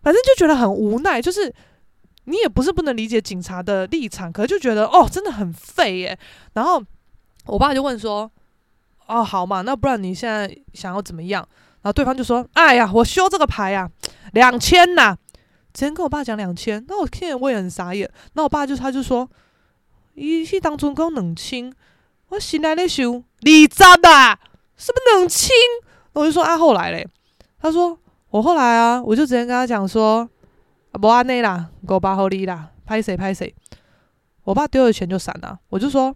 [0.03, 1.51] 反正就觉得很无奈，就是。
[2.29, 6.19] 你也不是不能理解警察的立场，可是就觉得哦，真的很废耶。
[6.55, 6.83] 然后
[7.45, 8.29] 我爸就问说
[9.07, 11.41] ：“哦，好嘛，那不然你现在想要怎么样？”
[11.83, 13.89] 然后对方就说：“哎呀，我修这个牌呀，
[14.33, 15.17] 两千呐。”
[15.77, 18.11] 直接跟我爸讲两千，那我听我也很傻眼。
[18.33, 19.29] 那我爸就他就说
[20.15, 21.71] ：“伊去当中讲两千，
[22.29, 24.39] 我现在在修二十啊，
[24.75, 25.51] 什么两千？”
[26.13, 27.07] 我就说：“啊，后来嘞？”
[27.61, 27.95] 他说
[28.31, 30.27] ：“我后来啊，我就直接跟他讲说。”
[30.91, 33.53] 啊不安内啦，我爸好利啦，拍谁拍谁。
[34.45, 36.15] 我爸丢了钱就闪了，我就说，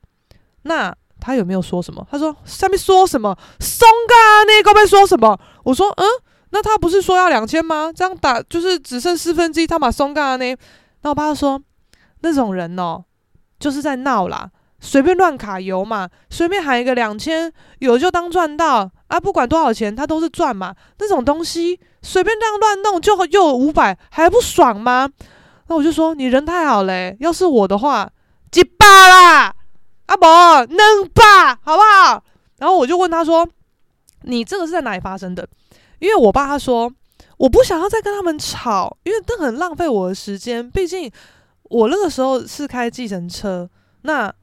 [0.64, 2.08] 那他有没有说什么？
[2.10, 3.38] 他说上面说什么？
[3.60, 5.40] 松嘎那个被说什么？
[5.66, 6.06] 我说嗯，
[6.52, 7.92] 那他不是说要两千吗？
[7.96, 10.56] 这样打就是只剩四分之一，他把松嘎呢？
[11.02, 11.62] 那我爸就说，
[12.22, 13.04] 那种人哦，
[13.60, 21.80] 就是在闹啦，随便乱卡油嘛，随便喊一个两千，有就当赚到啊，不管多少钱，他都是赚嘛，那种东西。
[22.04, 25.08] 随便这样乱弄就又五百，还不爽吗？
[25.68, 28.10] 那我就说你人太好嘞，要是我的话，
[28.52, 29.56] 几百啦，
[30.08, 32.24] 阿伯能吧，好不好？
[32.58, 33.48] 然后我就问他说，
[34.24, 35.48] 你这个是在哪里发生的？
[36.02, 36.92] 因为我爸他说，
[37.38, 40.68] 我不想要再跟他们吵，因为这很浪费我的时间。
[40.70, 41.10] 毕竟
[41.64, 43.70] 我那个时候是开计程车，
[44.02, 44.34] 那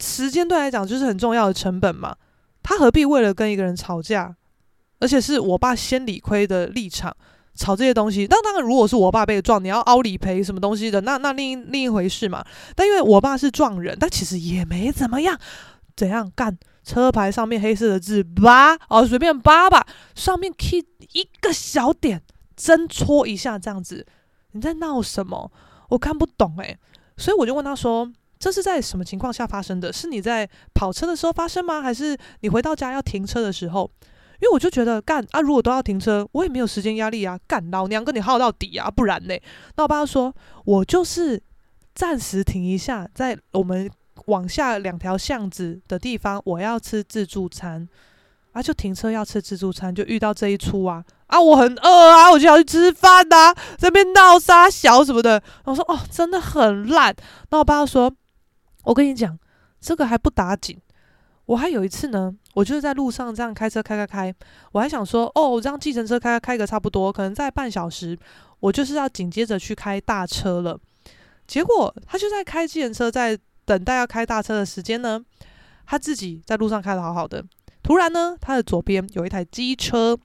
[0.00, 2.14] 时间对来讲就是很重要的成本嘛。
[2.62, 4.34] 他何必为了跟一个人吵架？
[5.00, 7.14] 而且是我爸先理亏的立场
[7.54, 8.26] 吵这些东西。
[8.26, 12.42] 但当然，如果是我爸被撞，你要凹理赔什么东西的，那那另另一回事嘛。
[12.76, 15.38] 但因为我爸是撞人，但其实也没怎么样，
[15.96, 16.56] 怎样干？
[16.84, 20.78] 车牌上面黑色的字八哦，随便八吧，上面 K
[21.12, 22.22] 一个小点，
[22.54, 24.06] 针戳一下这样子，
[24.52, 25.50] 你在闹什么？
[25.88, 26.78] 我看不懂诶。
[27.16, 28.12] 所以我就问他说。
[28.36, 29.90] 这是在什么情况下发生的？
[29.90, 31.80] 是你在跑车的时候发生吗？
[31.80, 33.90] 还是你回到家要停车的时候？
[34.42, 39.34] 因为我就觉得干啊，如果都要停车，我也没有时间压力啊，干老娘跟你耗到底啊，不然呢？
[39.76, 40.34] 那我爸说，
[40.66, 41.42] 我就是
[41.94, 43.90] 暂时停一下，在我们
[44.26, 47.88] 往下两条巷子的地方，我要吃自助餐
[48.52, 55.42] 啊，就停车要吃自助餐，就遇到这一出啊啊，我很饿啊，我就要去吃饭呐、这边闹沙小什么的。
[55.64, 57.14] 我说哦，真的很烂。
[57.50, 58.12] 那我爸说。
[58.86, 59.38] 我跟你讲，
[59.80, 60.78] 这个还不打紧。
[61.46, 64.34] 我还有一次呢，我就是在路上这样开车开开开，
[64.72, 68.14] 我还想说，哦，我这样计程车开开开个差不多，可能在半小时，
[68.60, 70.78] 我就是要紧接着去开大车了。
[71.46, 75.20] 结果他就在开计程车，在等待要开大车的时间呢，
[75.86, 77.44] 他自己在路上开得好好的，
[77.82, 80.18] 突然呢，他的左边有一台机车，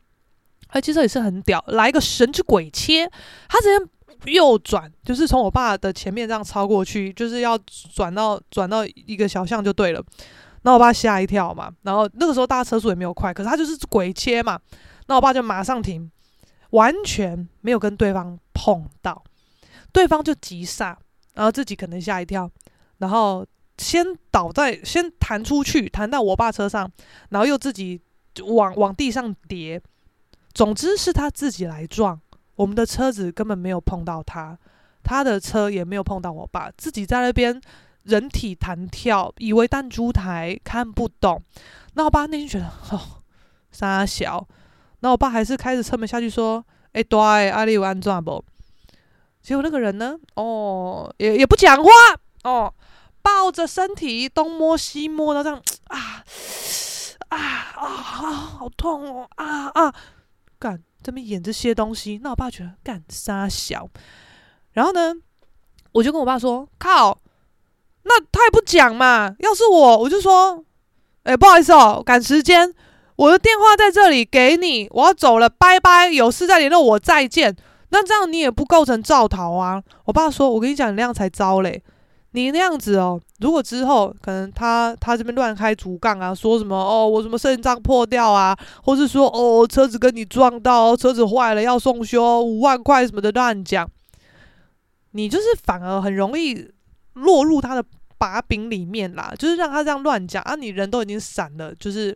[0.68, 3.10] 哎，机车也是很屌，来一个神之鬼切，
[3.48, 3.86] 他直接。
[4.26, 7.58] 右转就是从我爸的前面这样超过去，就是要
[7.96, 10.04] 转到转到一个小巷就对了。
[10.64, 14.60] 那我爸吓一跳嘛，然后那个时候大家车速也没有快，可是他就是鬼切嘛。
[15.08, 16.12] 那我爸就马上停，
[16.72, 19.24] 完全没有跟对方碰到，
[19.94, 20.98] 对方就急刹，
[21.36, 22.52] 然后自己可能吓一跳，
[23.00, 23.46] 然后
[23.78, 26.90] 先倒在先弹出去，弹到我爸车上，
[27.32, 28.00] 然后又自己
[28.46, 29.82] 往往地上跌。
[30.54, 32.20] 总之是他自己来撞。
[32.56, 34.58] 我们的车子根本没有碰到他，
[35.02, 37.62] 他的车也没有碰到我爸，自己在那边
[38.04, 41.42] 人体弹跳，以为弹珠台看不懂。
[41.94, 43.22] 那我爸内心觉得哦，
[43.72, 44.46] 三小。
[45.00, 48.44] 那我爸还是开着车门下去说：“哎，对，阿里有安怎不？”
[49.42, 51.90] 结果那个人呢，哦，也也不讲话，
[52.44, 52.74] 哦，
[53.38, 56.24] 抱着身体东摸西摸的这样 啊
[57.30, 59.94] 啊啊，好痛哦，啊啊，
[60.58, 60.82] 干。
[61.02, 63.88] 这边演这些东西，那我爸觉得干杀小，
[64.74, 65.16] 然后呢，
[65.94, 67.18] 我就跟我爸说：“靠，
[68.04, 69.34] 那他也不讲嘛。
[69.40, 70.62] 要是我，我就说，
[71.24, 72.76] 哎，不好意思哦，赶时间，
[73.16, 77.56] 我的电话在这里给你，我要走了，拜拜，有事再联络我，再见。
[77.92, 81.82] 那这样你也不构成造逃啊。”我爸说：“我跟你讲，你那样才糟嘞。”
[82.32, 93.90] 你那样子哦，如果之后可能他他这边乱开竹杠啊，说什么哦，我什么肾脏破掉啊，或是说哦，车子跟你撞到，车子坏了要送修五万块什么的乱讲，
[95.14, 96.70] 你就是反而很容易
[97.14, 97.84] 落入他的
[98.20, 102.16] 把柄里面啦，就是让他这样乱讲啊，你人都已经散了，就是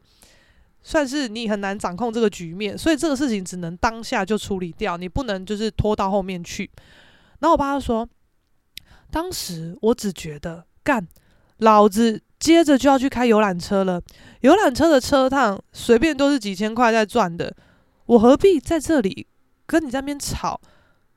[0.83, 6.69] 算是你很难掌控这个局面，所以这个事情只能当下就处理掉，你不能就是拖到后面去。
[7.39, 8.07] 然后我爸就说。
[9.13, 11.07] 当时我只觉得干，
[11.57, 14.01] 老子接着就要去开游览车了。
[14.41, 17.55] 游览车的车趟随便都是几千块在赚的，
[18.07, 19.27] 我何必在这里
[19.67, 20.59] 跟你在那边吵，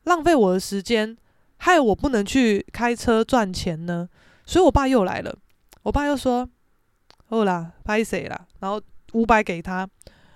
[0.05, 1.17] 浪费我的时间，
[1.57, 4.11] 害我不能去开车赚钱呢？
[4.45, 5.35] 所以我爸又来了，
[5.85, 6.47] 我爸又说
[7.31, 8.79] ：“好啦，拍谁啦？”然后
[9.15, 9.89] 五百给他，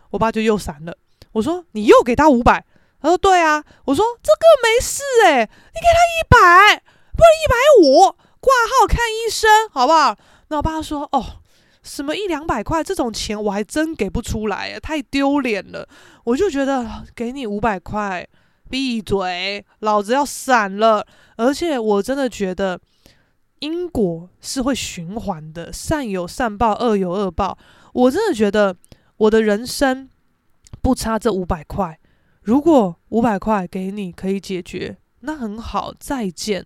[0.09, 0.97] 我爸就又闪了。
[1.33, 2.65] 我说：“你又给他五百？”
[3.03, 6.83] 他说：“对啊。”我说：“这个没事诶、你给他一百。”
[7.21, 10.17] 不然一百五挂号看医生，好不好？
[10.49, 11.43] 那我爸说：“哦，
[11.83, 15.87] 什么一两百块这种钱，我还真给不出来，太丢脸了。”
[16.25, 18.27] 我就觉得给你五百块，
[18.71, 21.07] 闭嘴，老子要闪了。
[21.37, 22.81] 而且我真的觉得
[23.59, 27.59] 因果是会循环的，善有善报，恶有恶报。
[27.93, 28.75] 我真的觉得
[29.19, 30.09] 我的人生
[30.81, 32.01] 不差这五百块。
[32.41, 36.65] 如果五百块给你可以解决，那很好，再见。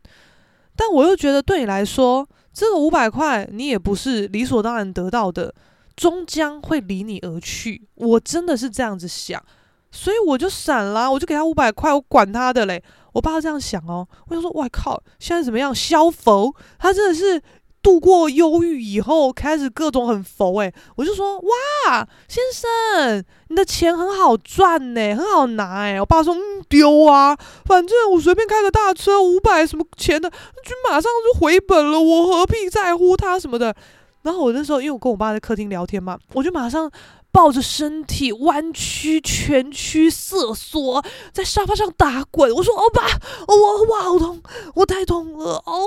[0.77, 5.55] 但我又觉得，对你来说，这个五百块你也不是理所当然得到的，
[5.97, 7.87] 终将会离你而去。
[7.95, 9.43] 我真的是这样子想，
[9.91, 12.83] 所以我就闪了，我就给他五百块，我管他的嘞。
[13.13, 15.75] 我爸这样想哦，我就说，哇靠，现在怎么样？
[15.75, 17.41] 消佛，他真的是。
[17.85, 26.01] 度过忧郁以后，开始各种很佛诶，我就说哇，先生，你的钱很好赚呢，很好拿诶。
[26.01, 33.77] 我爸说嗯，丢啊，反正我随便开个大车五百什么钱的，就马上就回本了，我何必在乎他什么的？
[34.23, 36.91] 然后我那时候因为我跟我爸在客厅聊天嘛，我就马上。
[37.35, 42.55] 抱着身体弯曲，蜷曲瑟缩，在沙发上打滚。
[42.55, 43.03] 我说：“欧巴，
[43.49, 44.41] 我我好痛，
[44.77, 45.85] 我太痛了哦，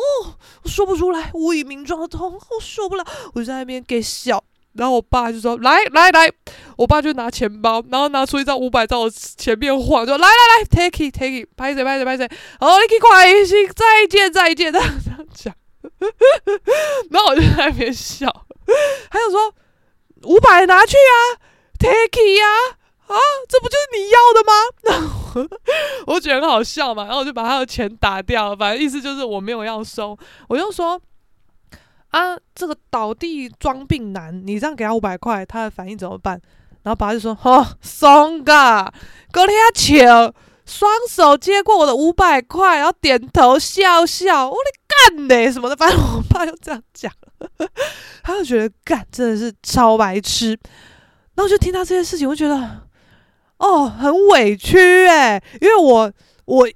[0.64, 4.44] 我说不出来，无以名状的痛，我受不了。”我就在那边给笑。
[4.74, 6.30] 然后我爸就说：“来来来，
[6.76, 12.30] 我爸就拿钱包，然后拿出一张五百在我前面晃，就来来来，take it take it，拍谁拍谁拍谁，
[12.60, 15.56] 哦，你可以快些，再见再见，这样这样讲。
[17.10, 18.28] 然后我就在那边笑，
[19.10, 19.52] 还有说
[20.28, 21.42] 五百拿去啊
[21.80, 22.46] ，take it 呀，
[23.08, 23.16] 啊，
[23.50, 24.54] 这不就是你要的吗？
[24.84, 25.48] 然后
[26.06, 30.18] 我觉得很好笑嘛，然后我就把他的钱打掉，反正意思就是我没有要收，
[30.50, 31.02] 我就说。”
[32.10, 36.42] 啊，这个倒地装病男，你这样给他五百块，他的反应怎么办？
[36.84, 38.92] 然后爸就说：“哦，松嘎，
[39.30, 40.34] 哥天巧，
[40.66, 44.72] 双手接过我的五百块，然后点头笑笑，我的
[45.12, 47.12] 干呢什么的，反正我爸就这样讲，
[48.24, 50.58] 他就觉得干真的是超白痴。
[51.36, 52.88] 然后就听到这件事情，我就觉得
[53.58, 56.12] 哦，很委屈诶，因为我
[56.46, 56.68] 我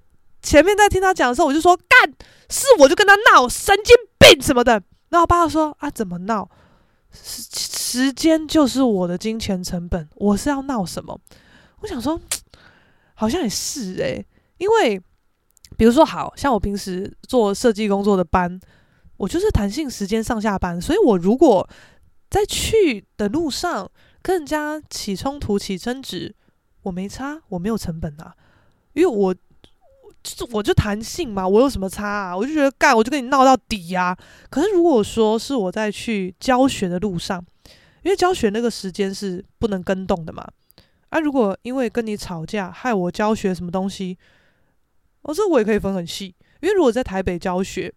[0.42, 2.14] 前面在听他讲的时候，我就说干
[2.50, 4.74] 是我就跟他闹神经病什么的。
[5.10, 6.50] 然后我爸说：“啊，怎么闹？
[7.12, 11.20] 时时间就是我的金钱成本，我是要闹什么？”
[11.82, 12.18] 我想说，
[13.14, 14.26] 好像也是诶、
[14.58, 14.98] 因为
[15.76, 18.60] 比如说，好像我平时做设计工作的班，
[19.22, 21.68] 我就是弹性时间上下班，所以我如果
[22.30, 23.90] 在去的路上
[24.22, 26.36] 跟人家起冲突、起争执，
[26.82, 28.36] 我没差，我没有成本啊，
[28.94, 29.36] 因为我。
[30.24, 32.38] 就我就弹性嘛，我有什么差啊？
[32.38, 34.18] 我就觉得干，我就跟你闹到底呀、啊。
[34.52, 37.44] 可是如果说是我在去教学的路上，
[38.04, 40.48] 因为教学那个时间是不能更动的嘛。
[41.10, 44.16] 啊，如果因为跟你吵架害我教学什么东西，
[45.24, 46.36] 我、哦、这我也可以分很细。
[46.62, 47.92] 因为如果在台北教学，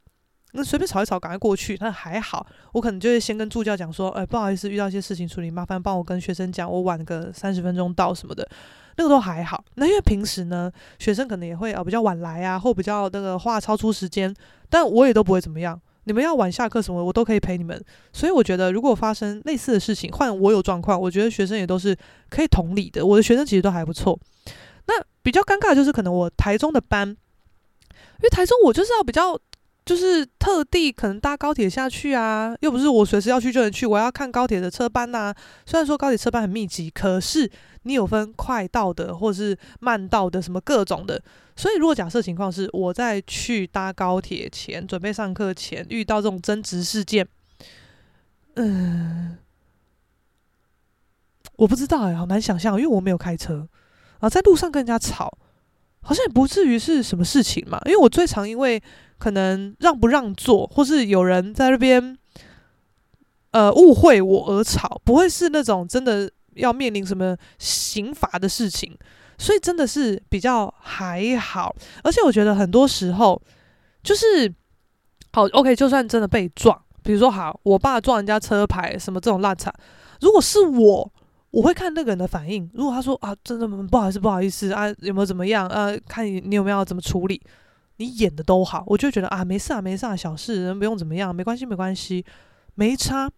[0.56, 2.46] 那随便吵一吵赶快过去，那还好。
[2.72, 8.48] 我可能就会先跟助教讲说，哎，不好意思，遇到一些事情处理，麻烦帮我跟学生讲，我晚个三十分钟到什么的。
[8.96, 14.32] 那个都还好，那因为平时呢，学生可能也会啊比较晚来啊，或比较那个话超出时间，
[14.70, 15.80] 但我也都不会怎么样。
[16.04, 17.82] 你们要晚下课什么，我都可以陪你们。
[18.12, 21.96] 所以我觉得，如果发生类似的事情，换我有状况，我觉得学生也都是
[22.30, 23.04] 可以同理的。
[23.04, 24.16] 我的学生其实都还不错。
[24.86, 27.16] 那比较尴尬就是可能我台中的班，因
[28.22, 29.36] 为台中我就是要比较。
[29.84, 35.36] 就是特地可能搭高铁下去啊，又不是我随时要去就能去，我要看高铁的车班呐、啊。
[35.66, 37.50] 虽然说高铁车班很密集，可是
[37.82, 41.22] 你有分快到的或是慢到的，什么各种的。
[41.54, 47.28] 所以如果假设情况是我在去搭高铁前，准备上课前遇到这种争执事件，
[48.54, 49.36] 嗯，
[51.56, 53.68] 我不知道哎、好难想象，因为我没有开车
[54.20, 55.36] 啊，在路上跟人家吵，
[56.00, 57.78] 好像也不至于是什么事情嘛。
[57.84, 58.82] 因为我最常因为。
[59.18, 62.18] 可能让不让座，或是有人在那边，
[63.52, 68.96] 呃，误会我而吵，不会是那种真的要面临什么刑罚的事情，
[69.38, 71.74] 所以真的是比较还好。
[72.02, 73.40] 而且我觉得很多时候
[74.02, 74.52] 就是，
[75.32, 79.72] 好，OK，就算真的被撞，比如说好，我爸撞人家车牌什么这种烂惨，
[80.20, 81.12] 如果是我，
[81.50, 82.68] 我会看那个人的反应。
[82.74, 85.66] 如果他说啊，真的不好意思，不好意思啊，有没有怎么样？
[85.68, 87.40] 啊，看你你有没有怎么处理。
[87.96, 92.24] 你演的都好，我就觉得啊，没事啊，没事啊，小事，人不用怎么样，没关系，没关系，
[92.74, 93.30] 没差。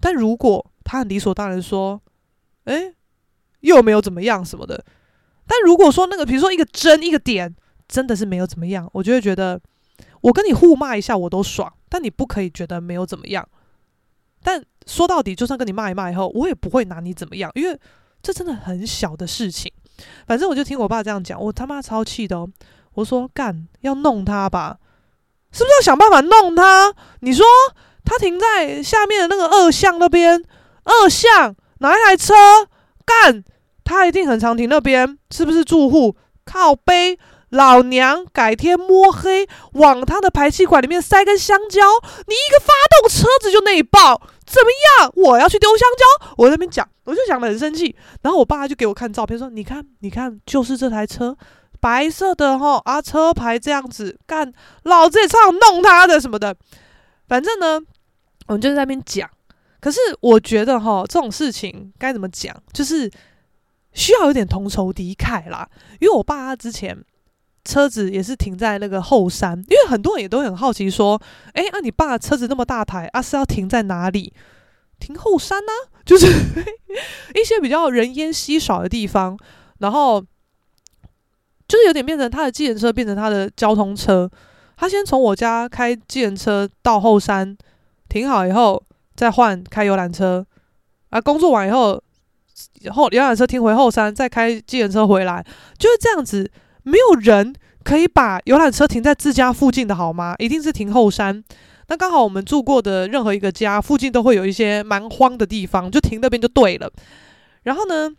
[0.00, 2.00] 但如果他很理所当然说，
[2.64, 2.94] 诶，
[3.60, 4.84] 又没有怎么样什么的。
[5.46, 7.54] 但如果说那个，比如说一个针一个点，
[7.86, 9.60] 真的是没有怎么样，我就会觉得，
[10.22, 13.48] 我跟你互骂一下我都爽，但你不可以觉得没有怎么样。
[14.42, 17.78] 但说到底，就算跟你骂一骂以后，我也不会拿你怎么样，因为
[18.22, 19.72] 这真的很小的事情。
[20.26, 22.50] 反正我就听我爸这样讲，我他妈超气的哦。
[22.94, 24.78] 我说干，要弄他吧，
[25.52, 26.94] 是不是要想办法弄他？
[27.20, 27.44] 你说
[28.04, 30.44] 他停在下面的那个二巷那边，
[30.84, 32.34] 二巷哪一台车
[33.04, 33.44] 干？
[33.82, 36.16] 他一定很常停那边，是不是住户？
[36.44, 37.18] 靠背，
[37.50, 41.80] 老娘改天摸黑往他的排气管里面塞根香蕉，
[42.26, 44.68] 你一个发动车子就内爆，怎么
[45.02, 45.12] 样？
[45.16, 47.94] 我要去丢香蕉，我在那边讲，我就讲得很生气。
[48.22, 51.36] 然后我爸就给我看照片，说你看，你看，就是这台车。
[51.84, 54.50] 白色的齁啊，车牌这样子干，
[54.84, 56.56] 老子也超弄他的什么的。
[57.28, 57.78] 反正呢，
[58.46, 59.28] 我们就在那边讲。
[59.82, 63.10] 可是我觉得哈，这种事情该怎么讲，就是
[63.92, 65.68] 需要有点同仇敌忾啦。
[66.00, 66.96] 因为我爸他之前
[67.66, 71.20] 车子也是停在那个后山，因为很多人也都很好奇说，
[71.52, 74.32] 诶，那你爸车子那么大台啊，是要停在哪里？
[74.98, 75.72] 停后山呢？
[76.06, 76.28] 就是
[77.38, 79.38] 一些比较人烟稀少的地方，
[79.80, 80.24] 然后。
[81.66, 84.30] 就是有点变成他的计程车变成他的交通车，
[84.76, 87.56] 他先从我家开计程车到后山
[88.08, 88.82] 停好以后，
[89.14, 90.44] 再换开游览车，
[91.10, 92.02] 啊，工作完以后
[92.92, 95.44] 后游览车停回后山，再开计程车回来，
[95.78, 96.50] 就是这样子。
[96.86, 100.34] 没有人可以把游览车停在自家附近的好吗？
[100.38, 101.42] 一定是停后山。
[101.88, 106.90] 那刚好我们住过的任何一个家附近都会有一些蛮荒的地方，就停那边就对了。
[107.62, 108.10] 然后呢，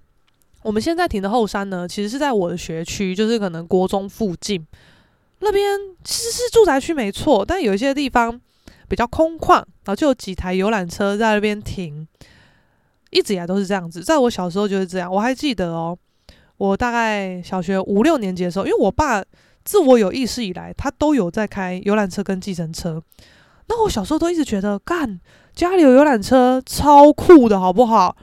[0.65, 4.65] 我们现在停的后山呢，其实是在我的学区，就是可能国中附近
[5.41, 8.41] 那边，其实是住宅区没错，但有一些地方
[8.87, 12.07] 比较空旷，然后就有几台游览车在那边停。
[13.11, 15.13] 一直以来都是这样子，在我小时候就是这样。
[15.13, 15.95] 我还记得哦，
[16.57, 19.23] 我大概小学五六年级的时候，因为我爸
[19.63, 22.99] 自我有意识以来，他都有在开游览车跟计程车。
[23.67, 25.19] 那我小时候都一直觉得，干
[25.53, 28.17] 家里有游览车超酷的，好不好？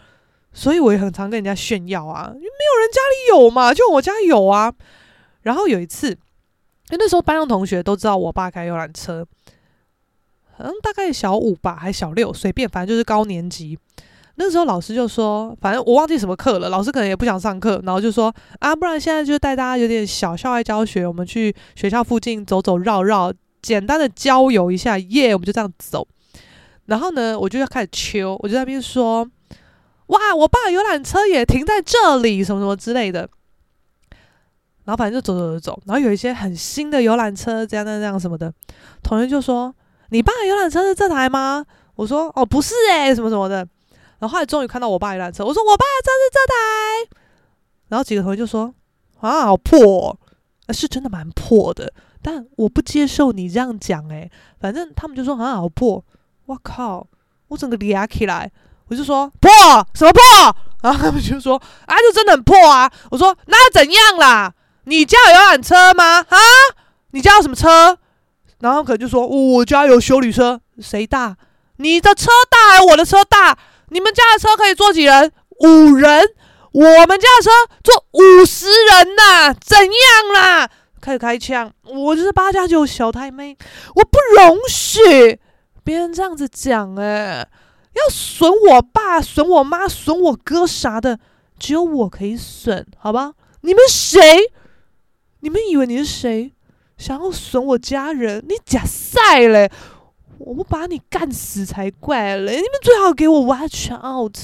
[0.53, 4.72] 所以我也很常跟人家炫耀啊，没有人家里有嘛，就我家有啊。
[5.42, 9.26] 然后有一次，因为那时候班上同学都知道我爸开游览车，
[10.57, 13.78] 好像大概小五吧，还小六，随便，反正就是高年级。
[14.36, 26.07] 那时候老师就说，反正我忘记什么课了，老师可能也不想上课，然后就说啊，不然现在就带大家有点小校外教学，我们去学校附近走走绕绕，简单的郊游一下，耶，我们就这样走。
[26.86, 29.28] 然后呢，我就要开始秋，我就在那边说，
[30.07, 33.28] 哇，我爸游览车也停在这里，什么什么之类的。
[34.84, 38.53] 然后反正就走走走走，然后有一些很新的游览车，这样那样什么的，
[39.03, 39.72] 同学就说，
[40.11, 41.64] 你爸游览车是这台吗？
[41.94, 43.59] 我说，哦，不是诶，什么什么的。
[44.18, 47.16] 然后后来终于看到我爸一辆车，我说我爸的车是这台，
[47.88, 48.74] 然后几个同学就说
[49.20, 50.18] 啊，好破，
[50.70, 56.05] 是真的蛮破的，但我不接受你这样讲诶，反正他们就说啊，好破，
[56.46, 57.07] 我靠，
[57.48, 58.50] 我整个嗲起来，
[58.93, 59.51] 我就说破
[59.95, 60.20] 什么破？
[60.84, 64.53] 然后他们就说啊，就真的很破啊，我说那怎样啦？
[64.84, 66.18] 你家有游览车吗？
[66.28, 66.38] 啊，
[67.12, 67.97] 你家有什么车？
[68.61, 71.36] 然后可能就说，哦，我家有修理车，谁大？
[71.76, 73.57] 你的车大还是我的车大？
[73.88, 75.32] 你们家的车可以坐几人？
[75.61, 76.22] 五人。
[76.72, 77.51] 我们家的车
[77.82, 79.88] 坐五十人呐，怎样
[80.34, 80.68] 啦？
[81.01, 81.72] 开始开枪。
[81.84, 83.57] 我就是八加九小太妹，
[83.95, 85.38] 我不容许
[85.84, 86.95] 别人这样子讲。
[87.01, 87.47] 哎，
[87.95, 91.18] 要损我爸、损我妈、损我哥啥的，
[91.59, 93.34] 只有我可以损，好吧？
[93.61, 94.20] 你们谁？
[95.40, 96.53] 你们以为你是谁？
[96.97, 98.45] 想要损我家人？
[98.49, 99.70] 你假赛嘞！
[100.38, 102.57] 我不把你干死才怪嘞！
[102.57, 104.36] 你们最好给我 watch out，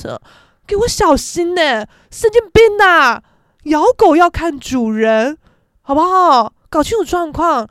[0.67, 1.87] 给我小心呢！
[2.11, 3.21] 神经病呐！
[3.65, 5.37] 咬狗要看主人，
[5.83, 6.53] 好不好？
[6.69, 7.69] 搞清楚状况。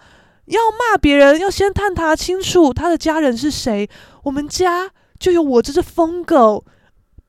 [0.48, 3.90] 要骂别人，要先探查清楚他的家人是谁。
[4.24, 4.90] 我们家
[5.20, 6.66] 就有我这只疯狗，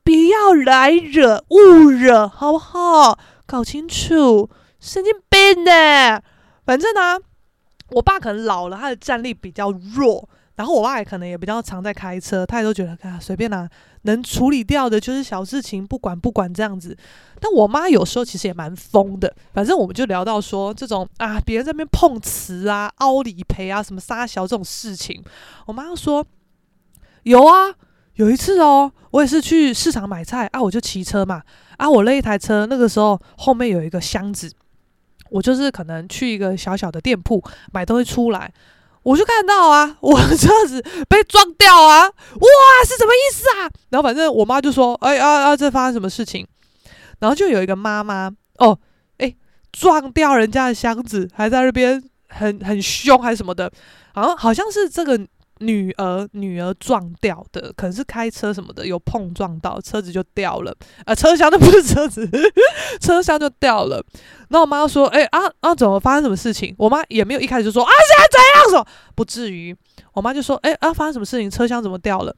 [0.03, 3.17] 不要来惹勿惹，好不好？
[3.45, 6.21] 搞清楚，神经病呢！
[6.65, 7.19] 反正呢、
[7.91, 10.29] 我爸可能老了，他的战力比较弱。
[10.55, 13.65] 然后我爸也可能也比较常在开车，他也都觉得啊随便啦，
[14.01, 16.97] 能处理掉的就是小事情，不管不管这样子。
[17.39, 25.23] 但我妈有时候其实也蛮疯的，反正我们就聊到说这种啊，别人在那边碰瓷啊、凹理赔啊、什么撒小这种事情，
[25.65, 26.25] 我妈就说
[27.29, 27.71] 有啊，
[28.15, 31.43] 有一次哦，我也是去市场买菜啊，我就骑车嘛
[31.77, 34.51] 啊，我那一台车那个时候后面有一个箱子，
[35.29, 37.39] 我就是可能去一个小小的店铺
[37.71, 38.51] 买东西出来。
[39.03, 42.01] 我就看到啊， 我的车子被撞掉啊！
[42.07, 42.49] 哇，
[42.83, 43.69] 是什么意思啊？
[43.89, 46.45] 然后反正我妈就说：“哎啊啊，这发生什么事情？”
[47.21, 48.77] 然后就有一个妈妈哦，
[49.19, 49.35] 哎，
[49.71, 53.71] 撞掉人家的箱子，还在那边很很凶还是什么的，
[54.15, 55.27] 好像好像是这个。
[55.59, 60.75] 女儿女儿撞掉的，可能是开车什么的有碰撞到，车子就掉了。
[61.05, 62.29] 呃，车厢那不是车子，
[63.01, 64.03] 车厢就掉了。
[64.49, 69.75] 然后我妈说：“哎、啊啊，怎么发生什么事情？”我妈也没有一开始就说：“啊，现在怎样？”说不至于。
[70.13, 71.51] 我妈就说：“哎、啊，发生什么事情？
[71.51, 72.35] 车厢怎么掉了？”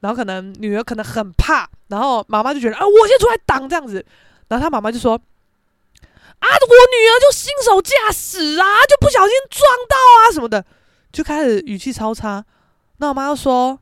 [0.00, 4.04] 然后可能女儿可能很怕，然后妈妈就觉得：“啊，我先出来挡这样子。”
[4.48, 10.64] 然后她妈妈就说：“啊，我女儿就新手驾驶啊，就不小心撞到啊什么的。”
[11.12, 12.44] 就开始语气超差，
[12.98, 13.78] 那我妈就说：“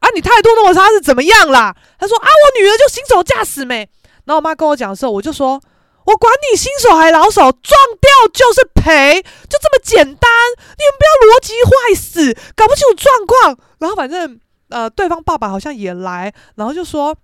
[0.00, 3.88] 啊，你态度那么差是怎么样啦？”她说：“啊，我女儿就新手驾驶没。”
[4.24, 5.60] 然后我妈跟我讲的时候，我就说
[6.06, 10.30] ：“我管你新手还老手，撞掉就是赔，就这么简单。
[10.78, 14.40] 你们不要逻辑坏死，搞不清楚状况。”然后反正
[14.70, 17.16] 呃，对方爸爸好像也来，然后就说。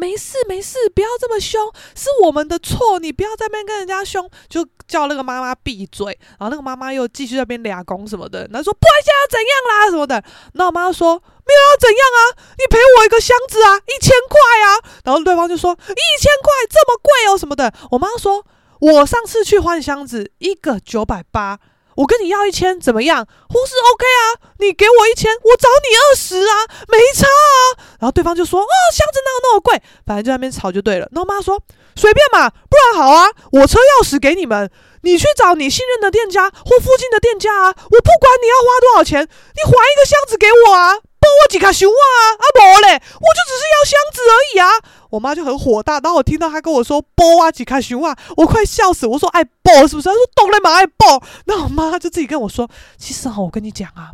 [0.00, 6.18] 没事没事，不要这么凶，是我们的错，你不要在那边跟人家凶，就叫那个妈妈闭嘴。
[6.38, 10.24] 然后那个妈妈又继续在那边俩工什么的，然后说不然现在要怎样啦什么的。
[10.54, 12.20] 那我妈说没有要怎样啊，
[12.56, 14.80] 你赔我一个箱子啊，一千块啊。
[15.04, 17.70] 然后对方就说一千块这么贵哦什么的。
[17.90, 18.44] 我妈说
[18.80, 21.60] 我上次去换箱子一个九百八，
[22.00, 23.26] 我跟你要一千怎么样？
[23.48, 26.54] 护士 OK 啊，你给我一千，我找你二十啊，
[26.88, 27.52] 没差啊。
[28.00, 31.06] 然后对方就说：“哦，箱子哪有那么贵？”反正就在那边吵就对了。
[31.12, 31.60] 然后妈说
[31.94, 34.70] ：“随便嘛，不然好啊，我车钥匙给你们，
[35.02, 40.96] 你去找你信任的店家或附近的店家啊，我不管你要花多少钱，你还一个箱子给我啊。”
[41.30, 44.66] 我几卡熊啊，啊不嘞，我就只是要箱子而已啊！
[45.10, 49.06] 我妈就很火大，然后我听到她跟我说“波啊几卡熊啊”，我快笑死！
[49.06, 51.22] 我说“爱爆是不是？”她说“懂了嘛，爱波”。
[51.46, 54.12] 那我妈就自己跟我说：“其实哈，我跟你讲啊，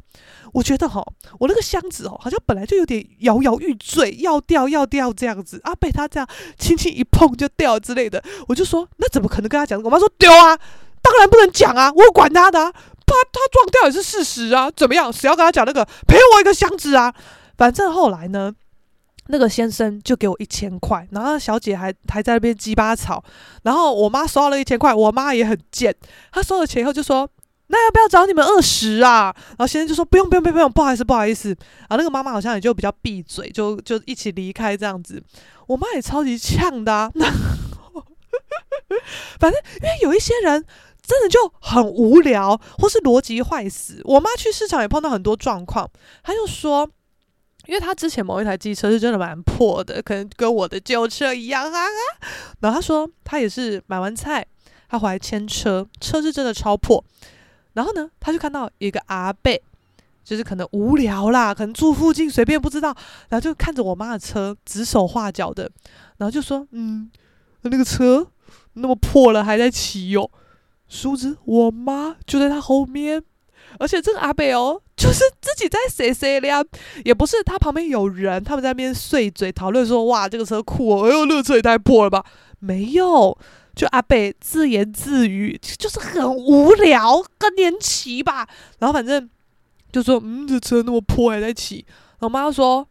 [0.53, 1.05] 我觉得哈，
[1.39, 6.29] 我那个箱子哦，好像本来就有点摇摇欲坠，要掉要掉这样子啊，被她这样
[6.59, 10.59] 轻轻一碰就掉之类的。”我就说：“那怎么可能跟她讲？”我妈说：“丢啊，
[11.03, 12.73] 当然不能讲啊，我管她的啊。”
[13.09, 15.13] 他他撞掉也是事实啊，怎么样？
[15.13, 17.15] 谁要跟他讲那个赔我一个箱子啊？
[17.57, 18.53] 反正后来呢，
[19.29, 23.23] 那个先生就给我一千块，然后小姐还还在那边鸡巴吵，
[23.63, 25.95] 然后我妈收了一千块，我妈也很贱，
[26.33, 27.29] 她收了钱以后就说
[27.69, 31.57] ：“那要不要找你们二十啊？”然后先生就说：“不用不用不用不用，不好意思不好意思。”
[31.89, 35.23] 啊，那个妈妈好像也就比较闭嘴，就就一起离开这样子。
[35.67, 37.13] 我妈也超级呛的啊，
[39.41, 40.65] 反正因为有一些人。
[41.09, 44.01] 真的就很无聊，或是逻辑坏死。
[44.03, 45.89] 我妈去市场也碰到很多状况，
[46.25, 46.91] 她就说，
[47.67, 51.81] 因为他之前某一台机车是真的蛮破的，可能跟我的旧车一样啊。
[52.61, 54.47] 然后他说，他也是买完菜，
[54.89, 57.05] 他回来牵车，车是真的超破。
[57.75, 59.53] 然后呢，他就看到一个阿伯，
[60.25, 62.97] 就是可能无聊啦，可能住附近随便不知道，
[63.29, 65.71] 然后就看着我妈的车指手画脚的，
[66.19, 67.11] 然后就说，嗯，
[67.63, 68.27] 那个车
[68.75, 70.31] 那么破了还在骑哟。
[70.89, 73.21] 殊不知，我妈就在他后面，
[73.81, 76.65] 而且这个阿伯哦，就是自己在碎碎念，
[77.05, 82.25] 也不是他旁边有人，他们在那边碎嘴讨论说：“哇，这个车酷哦，哎呦，那个车也太破了吧？”
[82.61, 83.37] 没有，
[83.75, 88.49] 就阿贝自言自语，就是很无聊，更年期吧。
[88.79, 89.29] 然后反正
[89.93, 91.85] 就说：“嗯，这车那么破还在骑。”
[92.21, 92.89] 我妈就说：“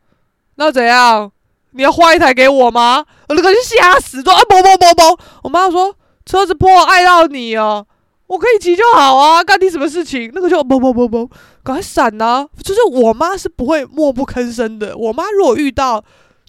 [0.56, 1.32] 那怎样？
[1.72, 5.96] 你要换一台给我吗？”我那个就吓死，说：“啊，不不不不！”我妈就说。
[6.28, 7.86] 车子破，碍到你哦，
[8.26, 10.32] 我可以骑就好啊，干你什么事情？
[10.34, 11.30] 那个就不不不不，
[11.66, 16.00] 赶快闪呐、就是我妈是不会默不吭声的，我妈如果遇到，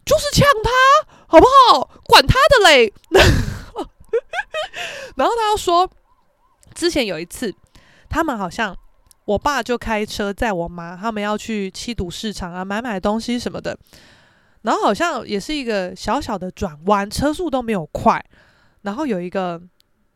[0.05, 0.71] 就是呛他，
[1.27, 1.91] 好不好？
[2.05, 2.93] 管他的嘞。
[5.17, 5.91] 然后他又说，
[6.75, 7.55] 之前有一次，
[8.11, 8.77] 他们好像
[9.25, 13.79] 我爸就开车载我妈，他们要去七堵市场啊，买买东西什么的。
[14.62, 18.23] 然后好像也是一个小小的转弯，车速都没有快。
[18.83, 19.62] 然后有一个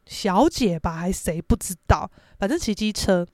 [0.05, 3.27] 小姐吧，还是谁不知道，反正骑机车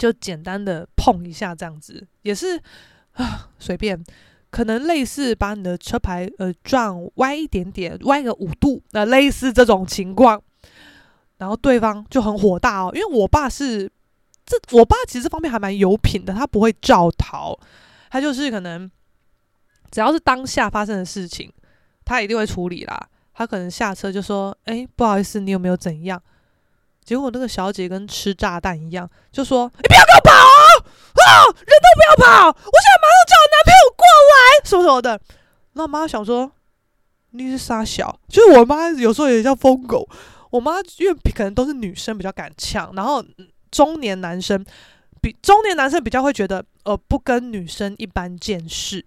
[0.00, 2.58] 就简单的碰一下，这样子也是
[3.12, 4.02] 啊，随便，
[4.48, 10.42] 可能类似把你的车牌呃撞歪一点点，歪个五度，那、类似这种情况，
[11.36, 13.92] 然后对方就很火大哦，因为我爸是
[14.46, 17.54] 这，我爸其实这方面还蛮有品的，他不会照逃，
[18.08, 18.90] 他就是可能
[19.90, 21.52] 只要是当下发生的事情，
[22.06, 23.08] 他一定会处理啦。
[23.34, 26.22] 他可能下车就说：“哎、不好意思，你有没有怎样？”
[27.10, 30.62] 结果那个小姐跟吃炸弹一样，就说：“你不要给我跑啊！
[30.78, 32.46] 啊，人都不要跑！
[32.46, 35.20] 我现在马上叫我男朋友过来，什么什么的。”
[35.74, 36.52] 那我妈想说
[37.34, 40.08] ：“你是傻小。”就是我妈有时候也叫疯狗。
[40.50, 43.20] 我妈因为可能都是女生比较敢呛，然后
[43.72, 44.64] 中年男生
[45.20, 49.04] 比中年男生比较会觉得呃不跟女生一般见识。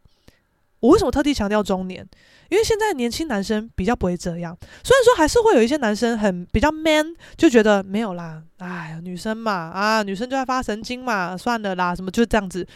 [0.84, 2.05] 我为什么特地强调中年？
[2.49, 4.55] 因为现在年轻男生比较不会这样。
[4.84, 12.67] 虽然说还是会有一些男生很比较 man，就觉得没有啦，哎呀，女生嘛，啊，女生就爱发神经嘛，算了啦，什么就这样子。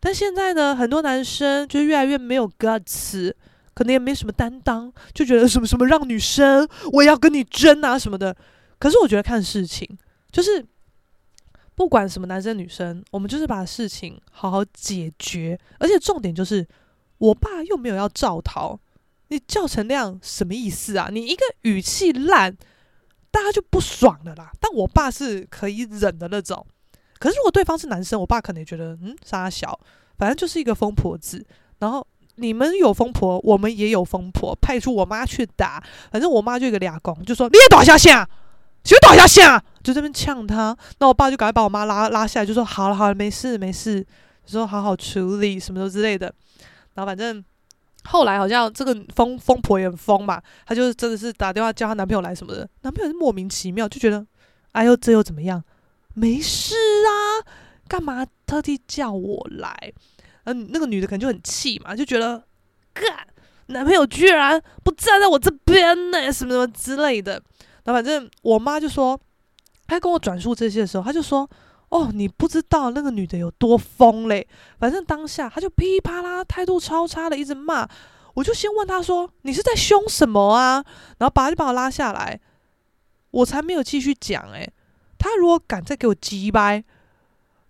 [0.00, 3.32] 但现在呢，很多男生就越来越没有 guts，
[3.74, 8.36] 可能也没什么担当，就觉得什么什么让女生我也要跟你争啊什么的。
[8.80, 9.88] 可是我觉得看事情，
[10.32, 10.66] 就是
[11.76, 16.66] 不管什么男生女生，我们就是把事情好好解决，而且重点就是。
[17.22, 18.80] 我爸又没有要照逃，
[19.28, 21.08] 你叫成那样什么意思啊？
[21.12, 22.56] 你一个语气烂，
[23.30, 24.50] 大家就不爽了啦。
[24.60, 26.66] 但我爸是可以忍的那种。
[27.20, 29.78] 可是如果对方是男生，我爸可能也觉得嗯，杀小，
[30.18, 31.46] 反正就是一个疯婆子。
[31.78, 32.04] 然后
[32.34, 35.80] 你们有疯婆，我们也有疯婆，派出我妈去打。
[36.10, 38.26] 反正我妈就一个俩公，就说你也倒下线，
[38.82, 39.62] 谁倒下线？
[39.84, 40.76] 就这边呛他。
[40.98, 44.04] 那我爸就赶快把我妈拉拉下来，就说好了好了，没事没事，
[44.44, 46.34] 说好好处理什么之类的。
[46.94, 47.44] 然后反正
[48.04, 54.26] 后来好像这个疯疯婆也很疯嘛，她就是真的是打电话叫她男朋友来什么的，男朋友是莫名其妙就觉得，
[54.72, 55.62] 哎呦这又怎么样？
[56.14, 57.46] 没事啊，
[57.88, 59.92] 干嘛特地叫我来？
[60.44, 62.44] 嗯，那个女的可能就很气嘛，就觉得，
[62.92, 63.04] 干，
[63.66, 67.32] 男朋友居然不站在我这边呢，什么什么之类的。
[67.84, 69.18] 然后反正我妈就说，
[69.86, 71.48] 她跟我转述这些的时候，她就说。
[71.92, 74.48] 哦，你不知道那个女的有多疯嘞！
[74.78, 77.86] 反正当下他就噼啪啦，态度超差的，一直骂。
[78.32, 80.82] 我就先问他说：“你是在凶什么啊？”
[81.20, 82.40] 然后把就把我拉下来，
[83.30, 84.42] 我才没有继续讲。
[84.52, 84.72] 诶，
[85.18, 86.82] 他如果敢再给我鸡掰，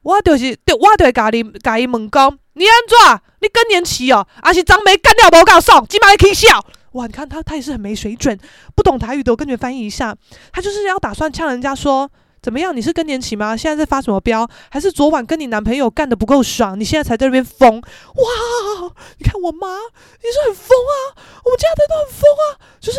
[0.03, 3.21] 我就是对，我就会甲你甲伊问讲，你安怎？
[3.41, 4.25] 你更年期哦？
[4.41, 5.85] 还是张梅干掉无告诉？
[5.89, 6.65] 鸡巴可笑？
[6.93, 7.09] 哇！
[7.09, 8.39] 你看他，他也是很没水准，
[8.77, 10.17] 不懂台语的，我跟你们翻译一下，
[10.53, 12.09] 他就是要打算呛人家说。
[12.43, 12.77] 怎么样？
[12.77, 13.57] 你是更年期吗？
[13.57, 14.51] 现在在发什么飙？
[14.69, 16.79] 还是昨晚跟你男朋友干得不够爽？
[16.79, 17.81] 你现在才在那边疯？
[17.81, 18.93] 哇！
[19.19, 21.23] 你看我妈，你是很疯啊！
[21.45, 22.59] 我们家的都很疯啊！
[22.81, 22.99] 就是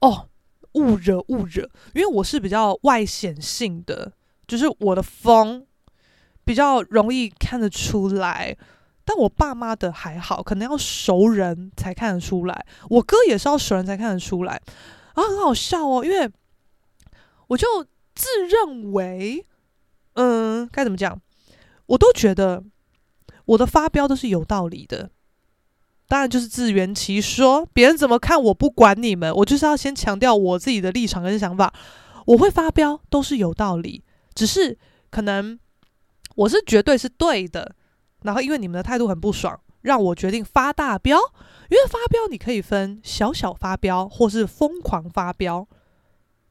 [0.00, 0.28] 哦，
[0.74, 1.62] 勿惹勿惹，
[1.94, 4.12] 因为我是比较外显性的，
[4.46, 5.66] 就是我的疯
[6.44, 8.54] 比较容易看得出来。
[9.06, 12.66] 但我爸妈的还好，可能要熟人才看得出来。
[12.90, 14.60] 我哥也是要熟人才看得出来
[15.14, 16.30] 啊，很好笑哦，因为
[17.46, 17.66] 我就。
[18.14, 19.44] 自认为，
[20.14, 21.20] 嗯，该怎么讲？
[21.86, 22.64] 我都觉得
[23.44, 25.10] 我的发飙都是有道理的。
[26.06, 31.72] 当然就是自圆其说，别人怎么看我不管你们，我就是要先强调我自己的立场跟想法。
[32.26, 34.04] 我会发飙都是有道理，
[34.34, 34.78] 只是
[35.10, 35.58] 可能
[36.36, 37.74] 我是绝对是对的。
[38.22, 41.18] 然后因为你们的态度很不爽，让我决定发大飙。
[41.70, 45.66] 因为发飙你可以分小小发飙或是疯狂发飙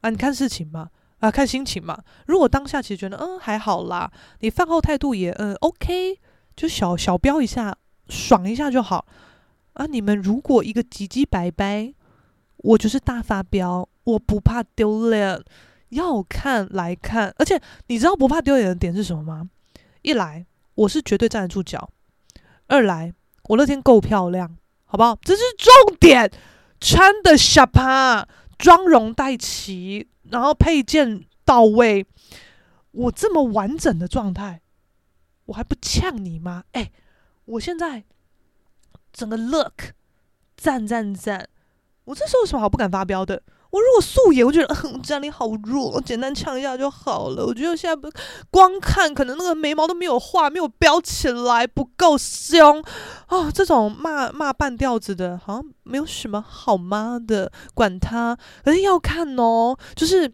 [0.00, 0.90] 啊，你看事情嘛。
[1.24, 1.98] 啊，看心情嘛。
[2.26, 6.18] 如果当下其实觉得嗯还好啦，你饭后态度也嗯 OK，
[6.54, 7.74] 就小小飙一下，
[8.10, 9.06] 爽一下就好。
[9.72, 11.94] 啊，你们如果一个唧唧白白，
[12.58, 15.42] 我就是大发飙，我不怕丢脸，
[15.88, 17.34] 要看来看。
[17.38, 19.48] 而且你知道不怕丢脸的点是什么吗？
[20.02, 20.44] 一来
[20.74, 21.88] 我是绝对站得住脚，
[22.66, 23.14] 二来
[23.44, 24.54] 我那天够漂亮，
[24.84, 25.18] 好不好？
[25.22, 26.30] 这是重点，
[26.78, 30.08] 穿的下趴，妆容带齐。
[30.30, 32.06] 然后配件到位，
[32.92, 34.62] 我这么完整的状态，
[35.44, 36.64] 我还不呛你吗？
[36.72, 36.90] 哎，
[37.44, 38.04] 我现在
[39.12, 39.92] 整个 look
[40.56, 41.46] 赞赞赞！
[42.04, 43.42] 我这时候有什么好不敢发飙的？
[43.74, 47.44] 我如果素颜，我觉得嗯，家里好弱，简单唱一下就好了。
[47.44, 48.08] 我觉得现在不
[48.48, 52.80] 光看，可能那个眉毛都没有画，没有标起来，不够凶
[53.30, 53.50] 哦。
[53.52, 58.38] 这种骂骂半吊子的，好像没有什么好骂的，管他。
[58.64, 60.32] 可是要看哦，就是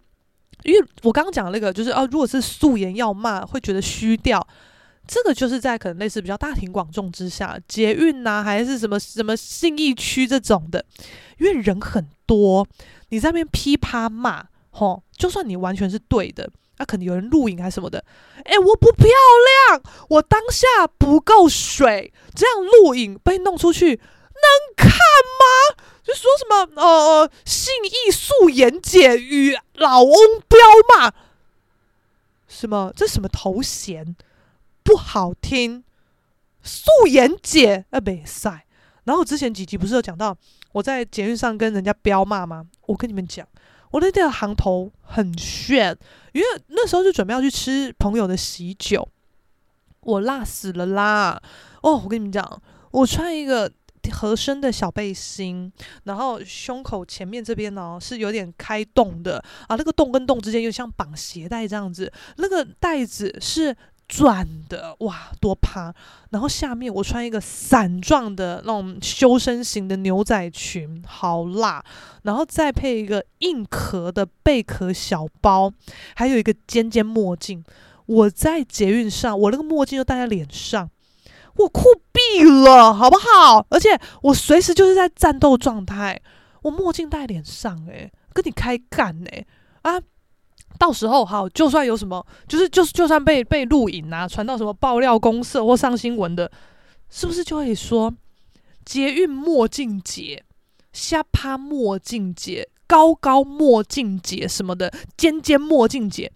[0.65, 4.47] 因为我刚刚讲那个，就是哦，如果是素颜要骂，会觉得虚掉。
[5.11, 10.85] 这个就是在可能类似比较大庭广众之下，捷运呐、啊，还是什么什么信义区这种的，
[11.39, 12.65] 因为人很多。
[13.09, 16.49] 你在那边噼啪骂，吼，就算你完全是对的，
[16.79, 18.05] 那、啊、可能有人录影还是什么的，
[18.45, 19.09] 哎，我不漂
[19.69, 25.83] 亮，我当下不够水，这样录影被弄出去能看吗？
[26.05, 30.15] 就说什么呃，信义素颜姐与老翁
[30.47, 30.59] 飙
[30.95, 31.13] 骂，
[32.47, 34.15] 什么这什么头衔
[34.91, 35.85] 不好听，
[36.65, 38.67] 素颜姐啊，没赛。
[39.05, 40.37] 然后之前几集不是有讲到
[40.73, 42.67] 我在捷运上跟人家飙骂吗？
[42.87, 43.47] 我跟你们讲，
[43.93, 45.97] 我那天的行头很炫，
[46.33, 49.09] 因为那时候就准备要去吃朋友的喜酒，
[50.01, 51.41] 我辣死了啦！
[51.83, 52.61] 哦，我跟你们讲，
[52.91, 53.71] 我穿一个
[54.11, 55.73] 合身的小背心，
[56.03, 59.39] 然后胸口前面这边呢是有点开洞的
[59.69, 63.77] 啊，那个洞跟洞之间又像绑鞋带这样子，那个带子是。
[64.11, 65.95] 转的哇，多趴！
[66.31, 71.85] 然后下面我穿一个伞状的那种修身型的牛仔裙，好辣！
[72.25, 75.73] 然后再配一个硬壳的贝壳小包，
[76.17, 77.65] 还有一个尖尖墨镜。
[78.07, 80.91] 我在捷运上，我那个墨镜就戴在脸上，
[81.55, 83.65] 我酷毙了，好不好？
[83.71, 86.21] 而且我随时就是在战斗状态，
[86.63, 89.47] 我墨镜戴脸上，诶，跟你开干诶
[89.83, 90.01] 啊！
[90.81, 96.51] 到时候好，就算有什么，就是就是，就算被被录影啊，传到什么爆料公社或上新闻的，
[97.11, 98.11] 是不是就会说
[98.83, 100.43] 捷运墨镜姐、
[100.91, 106.33] 瞎趴墨镜姐、高高墨镜姐什么的，尖尖墨镜姐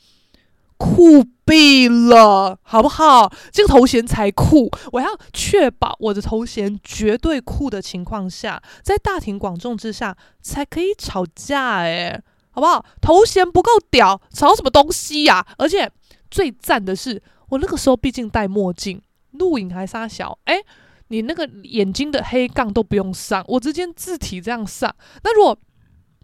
[0.77, 3.33] 酷毙了，好不好？
[3.51, 12.23] 这个头衔才酷，我要确保我的头衔绝对酷的情况下，在大庭广众之下才可以吵架，诶。
[12.55, 12.85] 好不好？
[13.01, 15.91] 头衔不够屌，吵什么东西呀、而且
[16.31, 19.03] 最赞的是，我那个时候毕竟戴墨镜，
[19.33, 20.39] 录影还杀小。
[20.45, 20.65] 诶，
[21.09, 24.95] 你那个眼睛的黑杠都不用上，我直接字体这样上。
[25.25, 25.59] 那如果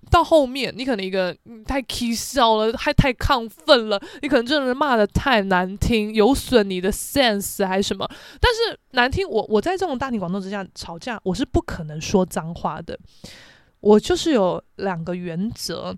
[0.09, 8.09] 到后面，你可能一个太起笑了，还太亢奋了，你可能真的骂得太难听，有损你的 sense 还是什么？
[8.41, 12.99] 但是难听，我我在这种大庭广众之下吵架，我是不可能说脏话的。
[13.81, 15.97] 我就是有两个原则。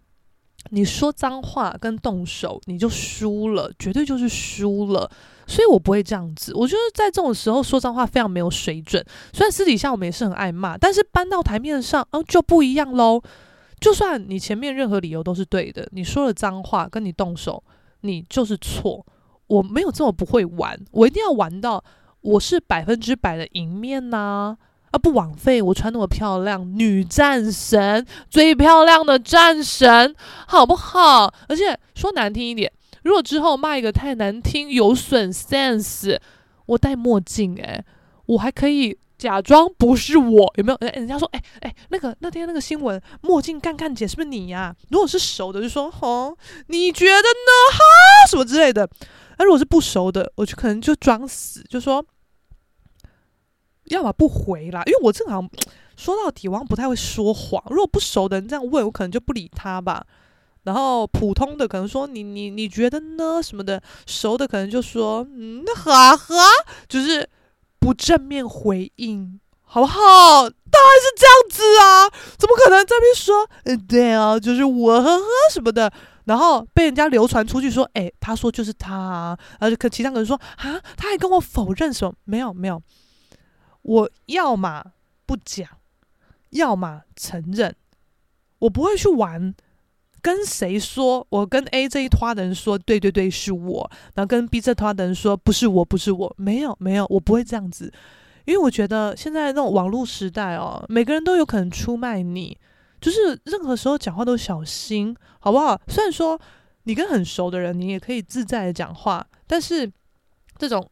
[0.74, 5.10] 你说脏话跟动手，你就输了，绝对就是输了。
[5.46, 6.54] 所以我不会这样子。
[6.54, 9.04] 我觉得在这种时候说脏话非常没有水准。
[9.34, 13.20] 虽然私底下我们也是很爱骂，但是搬到台面上，哦，就不一样喽。
[13.78, 17.62] 就算你前面任何理由都是对的，你说了脏话跟你动手，
[18.00, 19.04] 你就是错。
[19.48, 21.84] 我没有这么不会玩，我一定要玩到
[22.22, 24.56] 我是百分之百的赢面呐！
[24.92, 30.14] 啊不枉费我穿那么漂亮，女战神，最漂亮的战神，
[30.46, 31.34] 好不好？
[31.48, 32.72] 而且说难听一点，
[33.02, 36.16] 如果之后骂一个太难听，有损 sense，
[36.66, 37.84] 我戴墨镜，诶，
[38.26, 38.96] 我还可以。
[39.18, 40.76] 假装不是我，有没有？
[40.78, 44.74] 诶，人家说，诶诶，那个那天那个新闻，墨镜干干姐是不是你呀？
[44.88, 46.36] 如果是熟的，就说，哦，
[46.66, 47.52] 你觉得呢？
[47.70, 47.78] 哈，
[48.28, 48.90] 什么之类的。
[49.38, 52.04] 那如果是不熟的，我就可能就装死，就说，
[53.84, 55.42] 要么不回啦，因为我正好
[55.96, 57.62] 说到底，我不太会说谎。
[57.70, 60.04] 如果不熟的人这样问，我可能就不理他吧。
[60.64, 63.42] 然后普通的可能说，你你你觉得呢？
[63.42, 66.34] 什么的，熟的可能就说，嗯，那哈哈，
[66.88, 67.28] 就是。
[67.82, 69.98] 不正面回应，好不好？
[69.98, 72.08] 当然是这样子啊！
[72.38, 75.92] 怎么可能在那边说，嗯，对啊，就是我呵呵什么的，
[76.26, 82.14] 然后被人家流传出去说，哎，他说就是他啊，而且可其他人说啊，他还跟我否认什么？
[82.22, 82.80] 没有没有，
[83.82, 84.92] 我要么
[85.26, 85.68] 不讲，
[86.50, 87.74] 要么承认，
[88.60, 89.54] 我不会去玩。
[90.20, 91.26] 跟谁说？
[91.30, 93.90] 我跟 A 这一拖的人说，对对对，是我。
[94.14, 97.92] 然后跟 B 这拖的人说，不是我，不是我，没有没有，我不会这样子。
[98.44, 102.56] 因为我觉得现在那种网络时代哦，每个人都有可能出卖你，
[103.00, 105.80] 就是任何时候讲话都小心，好不好？
[105.88, 106.40] 虽然说
[106.84, 109.90] 你跟很熟的人，你也可以自在的讲话，但是
[110.56, 110.88] 这种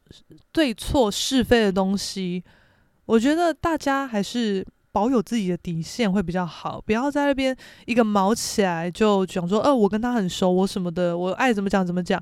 [0.51, 2.43] 对错是非的东西，
[3.11, 4.67] 我觉得大家还是。
[4.93, 7.57] 保有自己的底线会比较好，不要在那边
[7.87, 12.21] 一个毛起来就讲说，呃，我跟他很熟，我什么的，我爱怎么讲怎么讲。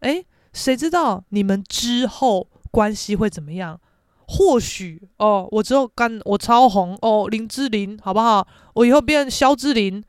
[0.00, 3.80] 诶，谁知道你们之后关系会怎么样？
[4.26, 8.44] 或许哦，我之后干我超红哦，林志玲好不好？
[8.74, 10.02] 我以后变肖志玲，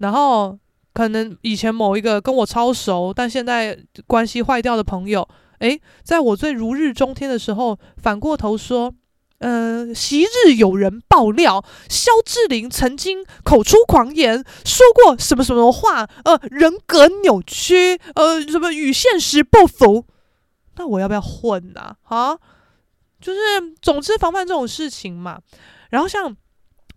[0.00, 0.58] 然后
[0.92, 3.74] 可能以前某一个跟我超熟，但现在
[4.06, 5.26] 关系坏掉的朋友，
[5.60, 8.92] 诶，在我最如日中天的时候，反过头说。
[9.38, 20.04] 呃，昔日有人爆料，肖志玲曾经口出狂言，说过什么什么话，呃，人格扭曲，呃，什么与现实不符。
[20.76, 21.94] 那我要不要混呐？
[22.04, 22.36] 啊，
[23.20, 23.38] 就是，
[23.80, 25.38] 总之防范这种事情嘛。
[25.90, 26.36] 然后像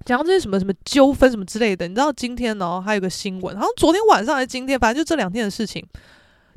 [0.03, 5.85] 讲到这些什么什么纠纷什么之类的，你知道今天呢，还有个新闻，好像昨天晚上还是今天，反正就这两天的事情，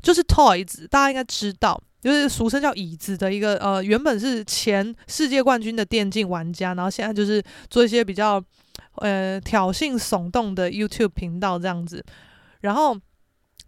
[0.01, 1.79] 就是 Toys，大家应该知道。
[2.05, 8.39] 就是俗称叫椅子的一个呃，原本是前世界冠军的电竞玩家，然后现在就是做一些比较
[8.97, 12.05] 呃挑衅耸动的 YouTube 频道这样子。
[12.61, 12.95] 然后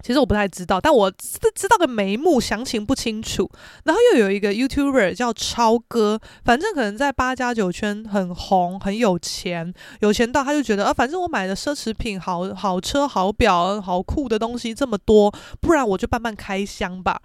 [0.04, 3.50] 其实我不太知道，但我知知道个眉目，详情不清楚。
[3.86, 17.20] 然后又有一个 YouTuber 叫超哥，反正可能在八加九圈很红，很有钱，有钱到他就觉得啊，反正我买的奢侈品好好车好表好酷的东西这么多，不然我就慢慢开箱吧。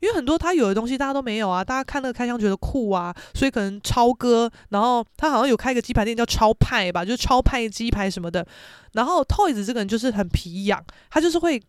[0.00, 8.46] 因为很多他有的东西大家都没有啊，大家看那个开箱觉得酷啊，所以可能超哥，然后他好像有开一个鸡排店叫超派吧，就是超派鸡排什么的。
[8.92, 11.62] 然后 Toys 这个人就是很皮痒，他就是会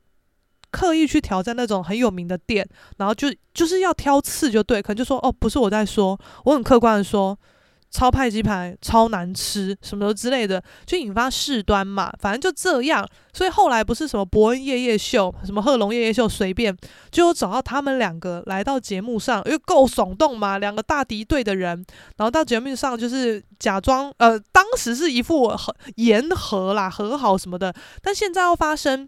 [0.71, 2.67] 刻意去挑战那种很有名的店，
[2.97, 7.37] 然后就就是要挑刺就对，可能就说哦，不是我在说，我很客观的说。
[7.95, 12.11] 超派鸡排超难吃，什么之类的，就引发事端嘛。
[12.19, 16.75] 反正就这样，所以后来不是什么伯恩夜夜秀，什么贺龙夜夜秀，随便
[17.09, 21.85] 就有找到他们两个来到节目上，因为够耸动嘛，两个大敌对的人，
[22.17, 29.07] 然后到节目上就是假装呃，当时是一副和言和啦，和好什么的，但现在要发生，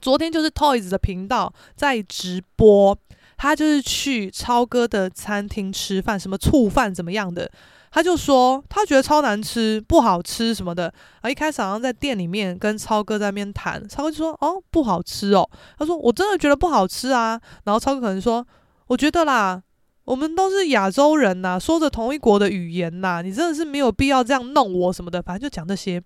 [0.00, 2.98] 昨天就是 Toys 的频道在直播，
[3.36, 7.48] 他就是去超哥的餐厅吃饭，什么醋饭怎么样的。
[7.90, 10.92] 他就说他觉得超难吃，不好吃什么的。
[11.20, 15.48] 啊，一开始好像在店里面跟超哥在那边谈，超哥就说哦不好吃哦。
[15.78, 17.40] 他说我真的觉得不好吃啊。
[17.64, 18.46] 然后超哥可能说
[18.86, 19.62] 我觉得啦，
[20.04, 25.22] 我们都是亚洲人呐，说着同一国的语言呐，你真的是没有必要这样弄我什么的。
[25.22, 26.00] 反正就讲这些，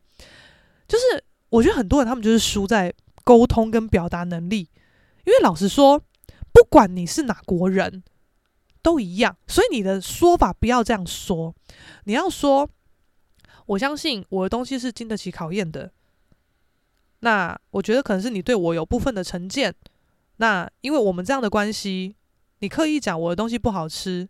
[0.86, 2.92] 就是我觉得很多人他们就是输在
[3.24, 4.68] 沟通跟表达能力。
[5.24, 6.00] 因为老实说，
[6.52, 8.02] 不管你是哪国人。
[8.82, 11.54] 都一样，所以你的说法不要这样说。
[12.04, 12.68] 你要说，
[13.66, 15.92] 我相信我的东西是经得起考验的。
[17.20, 19.72] 那我觉得可能是你对我有部分的成见。
[20.38, 22.16] 那因为我们这样的关系，
[22.58, 24.28] 你刻意讲我的东西不好吃，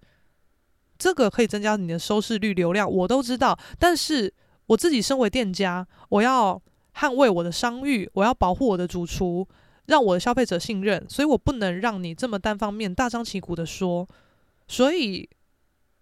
[0.98, 3.58] 这个可以增加你的收视率、流量，我都知道。
[3.78, 4.34] 但是
[4.66, 6.60] 我自己身为店家，我要
[6.94, 9.48] 捍卫我的商誉，我要保护我的主厨，
[9.86, 14.06] 让我的消费者信任，所以我不能让你这么单方面大张旗鼓的说。
[14.68, 15.28] 所以，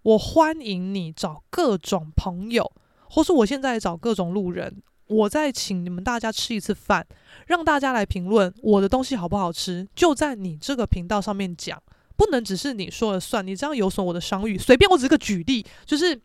[0.03, 2.73] 我欢迎你找各种朋友，
[3.09, 7.07] 或是我现在找各种路人，我再请你们大家吃一次饭，
[7.47, 11.83] 让大家来评论我的东西好不好吃，就在你这个频道上面讲，
[12.17, 14.57] 不能只是你说了算，你这样有损我的商誉。
[14.57, 16.21] 随便，我只是个举例，就是。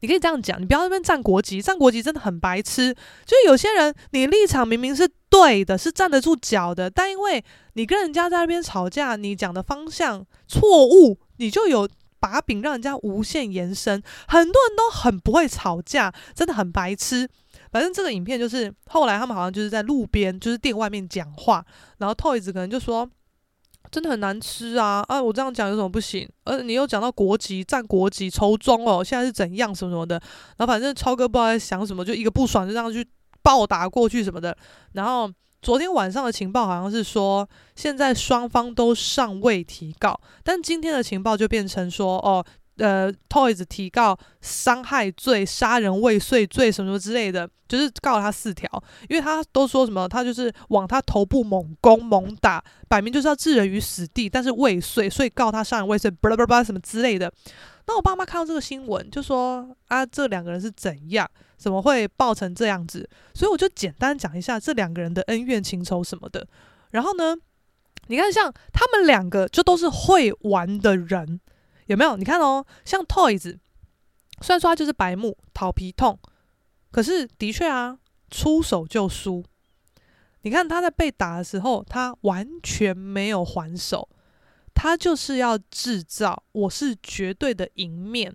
[0.00, 2.92] 你可以这样讲，你不要那边站国籍，站国籍真的很白痴。
[3.24, 7.42] 就有些人，你立场明明是对的，是站得住脚的，但因为
[7.74, 11.88] 你跟人家在那边吵架，你讲的方向错误，你就有
[12.20, 14.02] 把柄让人家无限延伸。
[14.28, 17.28] 很多人都很不会吵架，真的很白痴。
[17.70, 21.64] 反正这个影片就是后来他们好像就是在路边，就是店外面讲话，
[21.98, 23.10] 然后 Toys 可能就说。
[23.90, 25.04] 真的很难吃啊！
[25.08, 26.26] 啊，我这样讲有什么不行？
[26.44, 30.14] 而你又讲到国籍，占国籍，仇中哦，现在是怎样什么什么的。
[30.56, 33.06] 然后反正超哥不知道在想什么，就一个不爽就这样去
[33.42, 34.56] 暴打过去什么的。
[34.92, 35.30] 然后
[35.62, 42.44] 昨天晚上的情报好像是说，现在双方都尚未提告，但今天的情报就变成说，哦。
[42.78, 48.66] 呃，Toys 提告伤害罪、杀人未遂罪什么什么之类的，就是告了他四条，
[49.10, 57.30] 因为他都说什么，他就是往他头部猛攻猛打，摆明就是要置人于死地，但是未遂，所以告他杀人未遂，巴拉巴拉什么之类的。
[57.86, 63.08] 那我爸妈看到这个新闻，就说啊，这两个人是怎样，怎么会爆成这样子？
[63.34, 66.46] 所以我就简单讲一下这两个人的恩怨情仇什么的。
[66.90, 67.36] 然后呢，
[68.06, 71.40] 你看像他们两个就都是会玩的人。
[71.86, 72.16] 有没有？
[72.16, 73.58] 你看哦，像 Toys，
[74.40, 76.18] 虽然说他就是白目、讨皮痛，
[76.92, 77.98] 可是的确啊，
[78.30, 79.44] 出手就输。
[80.42, 84.08] 你看他在被打的时候，他完全没有还手，
[84.74, 88.34] 他就是要制造我是绝对的赢面。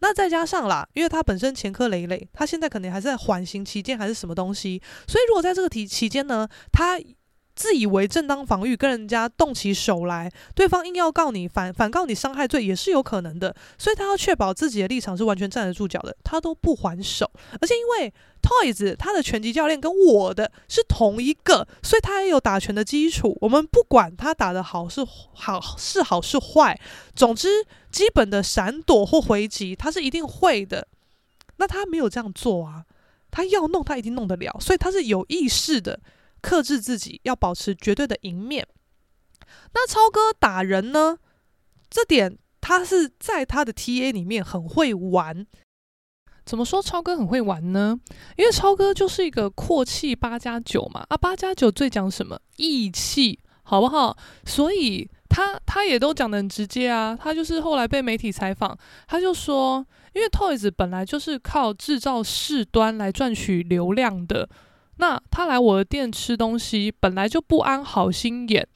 [0.00, 6.98] 那再加上啦，因为他本身前科累累，他现在可能还是在缓刑期间，还是什么东西，所以如果在这个期期间呢，他。
[7.54, 17.30] 自以为正当防御，跟人家动起手来，对方硬要告你反反告你伤害罪也是有可能的，所以他要确保自己的立场是完全站得住脚的，他都不还手。
[17.60, 23.38] 而且因为 Toys 他的拳击教练跟我的是同一个，所以他也有打拳的基础。
[23.40, 26.78] 我们不管他打得好是好是好是坏，
[27.14, 30.88] 总之基本的闪躲或回击他是一定会的。
[31.56, 32.84] 那他没有这样做啊，
[33.30, 36.00] 他要弄他一定弄得了，所以他是有意识的。
[36.44, 38.68] 克制自己，要保持绝对的赢面。
[39.72, 41.16] 那超哥打人呢？
[41.88, 45.46] 这点他是在他的 TA 里面很会玩。
[46.44, 47.98] 怎么说超哥很会玩呢？
[48.36, 54.16] 因为超哥就是一个阔气八加九嘛，啊，八加九最讲什么义气，好不好？
[54.44, 57.16] 所以他他也都讲得很直接啊。
[57.18, 58.76] 他就是后来被媒体采访，
[59.06, 64.48] 他就说，因为 Toys 本来就是靠制造事端来赚取流量的。
[64.98, 68.66] 那他来我的店吃东西，本来就不安好心眼。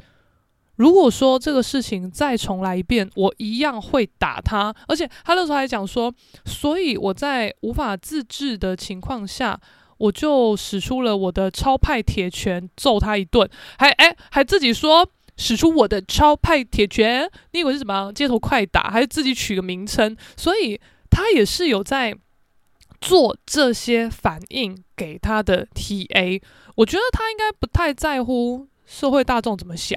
[0.77, 4.75] 如果说这个事情再重来一遍，我一样会打他。
[4.87, 6.13] 而且他那时候还讲说，
[6.45, 9.61] 所以我在无法自制的情况下，
[9.97, 13.49] 我就使出了我的超派铁拳揍他一顿，
[13.79, 20.17] 还哎还自己说使出我的超派铁拳，你以为是什么街头快打，还是自己取个名称？
[20.37, 22.15] 所以他也是有在。
[23.01, 26.43] 做这些反应给他的 TA，
[26.75, 29.97] 我觉得他应该不太在乎社会大众怎么想，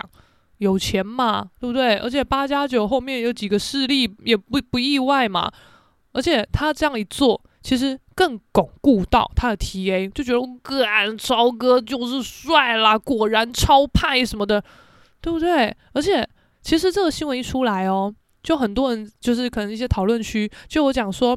[0.59, 1.97] 有钱嘛，对不对？
[1.97, 5.51] 而且八加九后面有几个势力也不不意外嘛。
[6.13, 10.85] 而且他这样一做，其实更巩固到他的 TA，就觉得哥
[11.17, 14.63] 超哥就是帅啦，果然超派什么的，
[15.21, 15.75] 对不对？
[15.93, 16.27] 而且
[16.61, 21.35] 其实这个新闻一出来哦，就很多人就是可能一些讨论区就有讲说。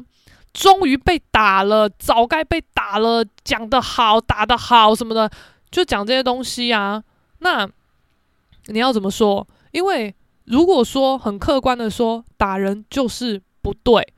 [0.55, 3.25] 终于被打了，早该被打了。
[3.43, 5.29] 讲得好，打得好什么的，
[5.69, 7.03] 就讲这些东西啊。
[7.39, 7.69] 那
[8.67, 9.45] 你要怎么说？
[9.71, 14.13] 因为如果说很客观的说，打人就是不对，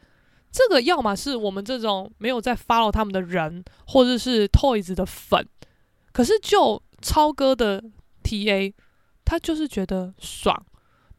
[0.51, 5.43] 这个要么是我们这种没有在 follow 他们的人，或者是 Toys 的粉。
[6.13, 7.83] 可是就超哥的
[8.23, 8.71] TA，
[9.25, 10.63] 他就是觉得爽。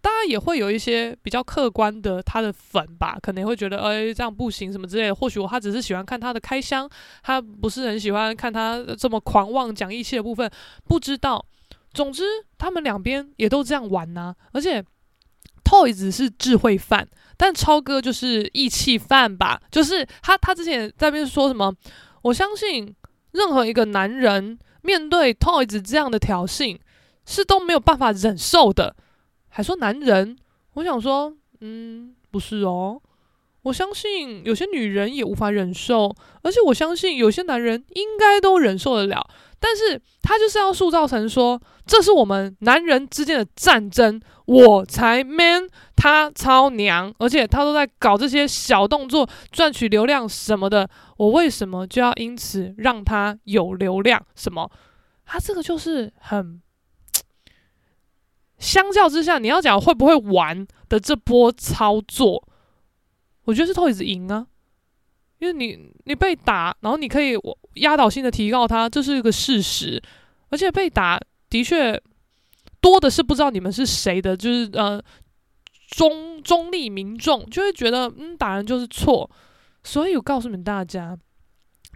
[0.08, 5.14] 当然也会有一些比较客观的他的粉吧，可能会觉得哎这样不行什么之类的。
[5.14, 6.88] 或许我他只是喜欢看他的开箱，
[7.22, 10.50] 他不是很喜欢看他这么狂妄讲义气的部分，
[10.86, 11.44] 不知道。
[11.92, 12.24] 总之
[12.56, 14.82] 他们两边也都这样玩呐、而且
[15.62, 17.06] Toys 是智慧犯，
[17.36, 19.60] 但超哥就是义气犯吧？
[19.70, 21.70] 就是他他之前在那边说什么？
[22.22, 22.94] 我相信
[23.32, 26.78] 任何一个男人面对 Toys 这样的挑衅
[27.26, 28.96] 是都没有办法忍受的。
[29.58, 30.38] 还说男人，
[30.74, 33.02] 我想说，嗯，不是哦，
[33.62, 39.28] 我相信有些女人也无法忍受，而且我相信有些男人应该都忍受得了。
[39.58, 54.24] 但是他就是要塑造成说，这是我们男人之间的战争，我才 man，他超娘，而且他都在搞这些小动作赚取流量什么的，我为什么就要因此让他有流量？
[54.36, 54.70] 什么？
[55.26, 56.62] 他这个就是很，
[58.58, 62.46] 相较之下，你要讲会不会玩的这波操作，
[63.44, 64.46] 我觉得是 Toyz 赢啊。
[65.38, 67.34] 因为你你被打，然后你可以
[67.74, 70.02] 压倒性的提告他，这是一个事实。
[70.48, 72.02] 而且被打的确
[72.80, 75.00] 多的是不知道你们是谁的，就是呃
[75.90, 79.30] 中中立民众就会觉得嗯打人就是错。
[79.84, 81.16] 所以我告诉你们大家，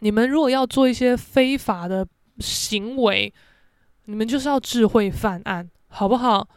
[0.00, 2.06] 你们如果要做一些非法的
[2.38, 3.34] 行为，
[4.04, 6.49] 你们就是要智慧犯案，好不好？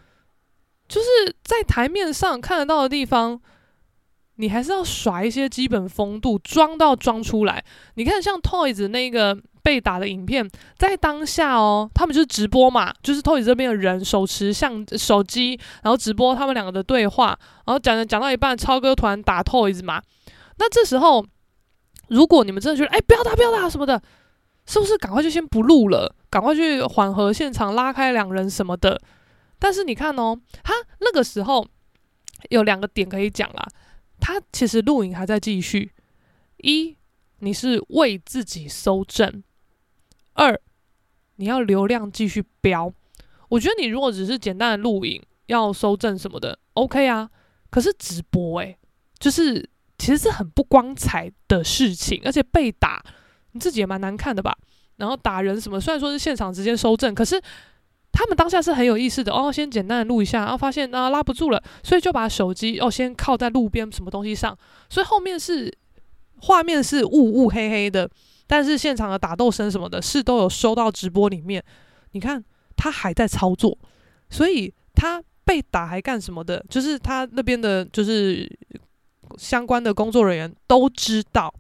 [0.88, 3.40] 就是在台面上看得到的地方。
[4.38, 7.64] 你还是要耍一些基本风度，装到装出来。
[7.94, 9.34] 你看，像 Toys 那个
[9.64, 10.46] 被打的影片，
[10.78, 17.28] 在当下哦，他们就是直播嘛，就是 Toys 这边的人手持相手机，然后直播他们两个的对话，
[17.66, 20.02] 然后讲着讲到一半，超哥团打 Toys 嘛。
[20.58, 21.26] 那这时候，
[22.10, 24.02] 如果你们真的觉得，哎，不要打，不要打什么的，
[24.66, 29.00] 是不是赶快就先不录了，赶快去缓和现场，拉开两人什么的？
[29.58, 31.66] 但是你看哦，他那个时候
[32.50, 33.68] 有两个点可以讲啦。
[34.20, 35.92] 他其实录影还在继续。
[36.58, 36.96] 一，
[37.40, 39.44] 你是为自己搜证；
[40.34, 40.60] 二，
[41.36, 42.94] 你要流量继续飙。
[43.50, 47.30] 我觉得你如果只是简单的录影，要搜证什么的，OK 啊。
[47.70, 48.78] 可是直播，诶，
[49.20, 53.04] 就是其实是很不光彩的事情，而且被打，
[53.52, 54.58] 你自己也蛮难看的吧？
[54.96, 57.42] 然后打人什么，虽然说是现场直接搜证，可是。
[58.18, 64.58] 他们当下是很有意识的哦，先简单的录一下，然后发现啊拉不住了，所以就把手机哦先靠在路边什么东西上，
[64.90, 65.70] 所以后面是
[66.38, 68.10] 画面是雾雾黑黑的，
[68.48, 71.62] 但是现场的打斗声什么的是都有收到直播里面。
[72.14, 72.42] 你看
[72.78, 73.78] 他还在操作，
[74.30, 76.66] 所以他被打还干什么的？
[76.70, 78.50] 就是他那边的，就是
[79.38, 81.54] 相关的工作人员都知道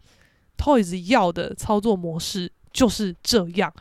[0.57, 3.73] ，Toys 要的操作模式就是这样。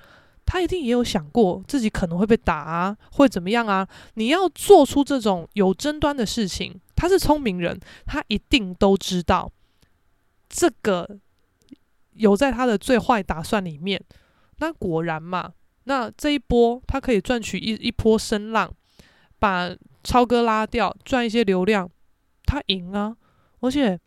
[0.47, 3.87] 他一定也有想过自己可能会被打啊，会怎么样啊？
[4.15, 9.51] 你要做出这种有争端的事情，他是聪明人，他一定都知道
[10.49, 11.19] 这个
[12.13, 14.01] 有在他的最坏打算里面。
[14.59, 15.53] 那果然嘛，
[15.85, 18.73] 那这一波他可以赚取一一波声浪，
[19.39, 19.75] 把
[20.05, 21.91] 超哥拉掉，赚一些流量，
[22.45, 23.17] 他赢啊！
[23.61, 23.99] 而且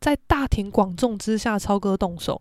[0.00, 2.40] 在大庭广众之下，超哥动手，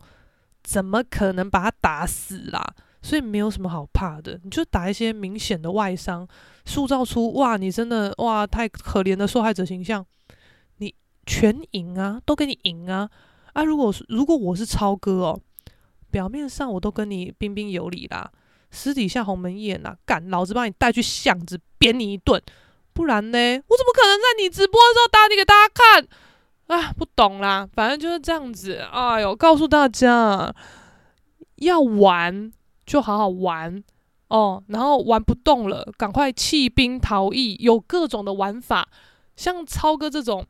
[0.63, 2.74] 怎么可能把他打死啦？
[3.01, 6.27] 所以没有什么好怕的，你就打一些明显的外伤，
[6.65, 10.05] 塑造出哇，你真的哇太可怜的受害者形象，
[10.77, 10.93] 你
[11.25, 13.09] 全赢啊，都给你赢啊！
[13.53, 15.39] 啊，如果如果我是超哥哦，
[16.11, 18.29] 表面上我都跟你彬彬有礼啦，
[18.69, 22.41] 私底下鸿门宴呐，干，老子把你带去巷子扁你一顿，
[22.91, 26.07] 不然呢，我怎么可能在你直播的时候打你给大家看？
[26.67, 28.75] 啊，不懂啦，反正就是这样子。
[28.91, 30.53] 哎呦，告诉大家
[31.55, 32.51] 要玩。
[32.89, 33.83] 就好好玩
[34.29, 38.89] 哦，然后玩不动了，赶快弃兵逃逸，有各种的玩法。
[39.35, 40.43] 像超哥这种，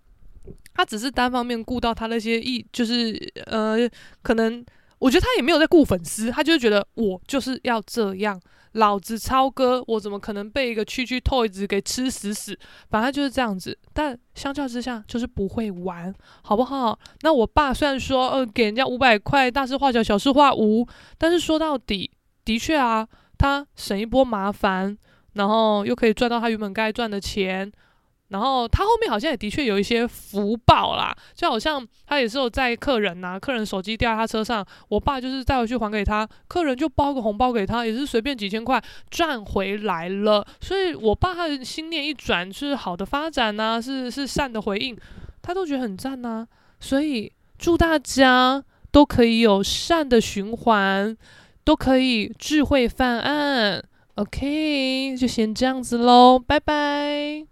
[0.74, 3.78] 他只是单方面顾到他那些意，就是呃，
[4.22, 4.66] 可能
[5.00, 8.40] 我觉得他也没有在顾粉丝，他就是觉得我就是要这样，
[8.72, 12.58] 老子超哥，我怎么可能被一个区区 toys 给吃死死？
[12.90, 13.78] 反正就是这样子。
[13.94, 16.14] 但相较之下，就是不会玩，
[16.44, 16.98] 好不好？
[17.22, 20.88] 那我爸虽然说，呃，给人家五百块，大事化小，小事化无，
[21.18, 22.10] 但是说到底。
[22.50, 24.98] 的确啊，他省一波麻烦，
[25.34, 27.72] 然后又可以赚到他原本该赚的钱，
[28.30, 44.98] 然后他后面好像也的确有一些福报啦，就好像他也是有载客人呐、客人手机掉在他车上，我爸就是带回去还给他，客人就包个红包给他，也是随便几千块赚回来了，所以我爸他的心念一转，是好的发展呐、是是善的回应，
[45.44, 46.48] 他都觉得很赞呐、
[46.80, 51.16] 所以祝大家都可以有善的循环。
[51.70, 53.84] 都可以智慧犯案
[54.16, 57.46] ，OK，就先这样子喽，拜拜。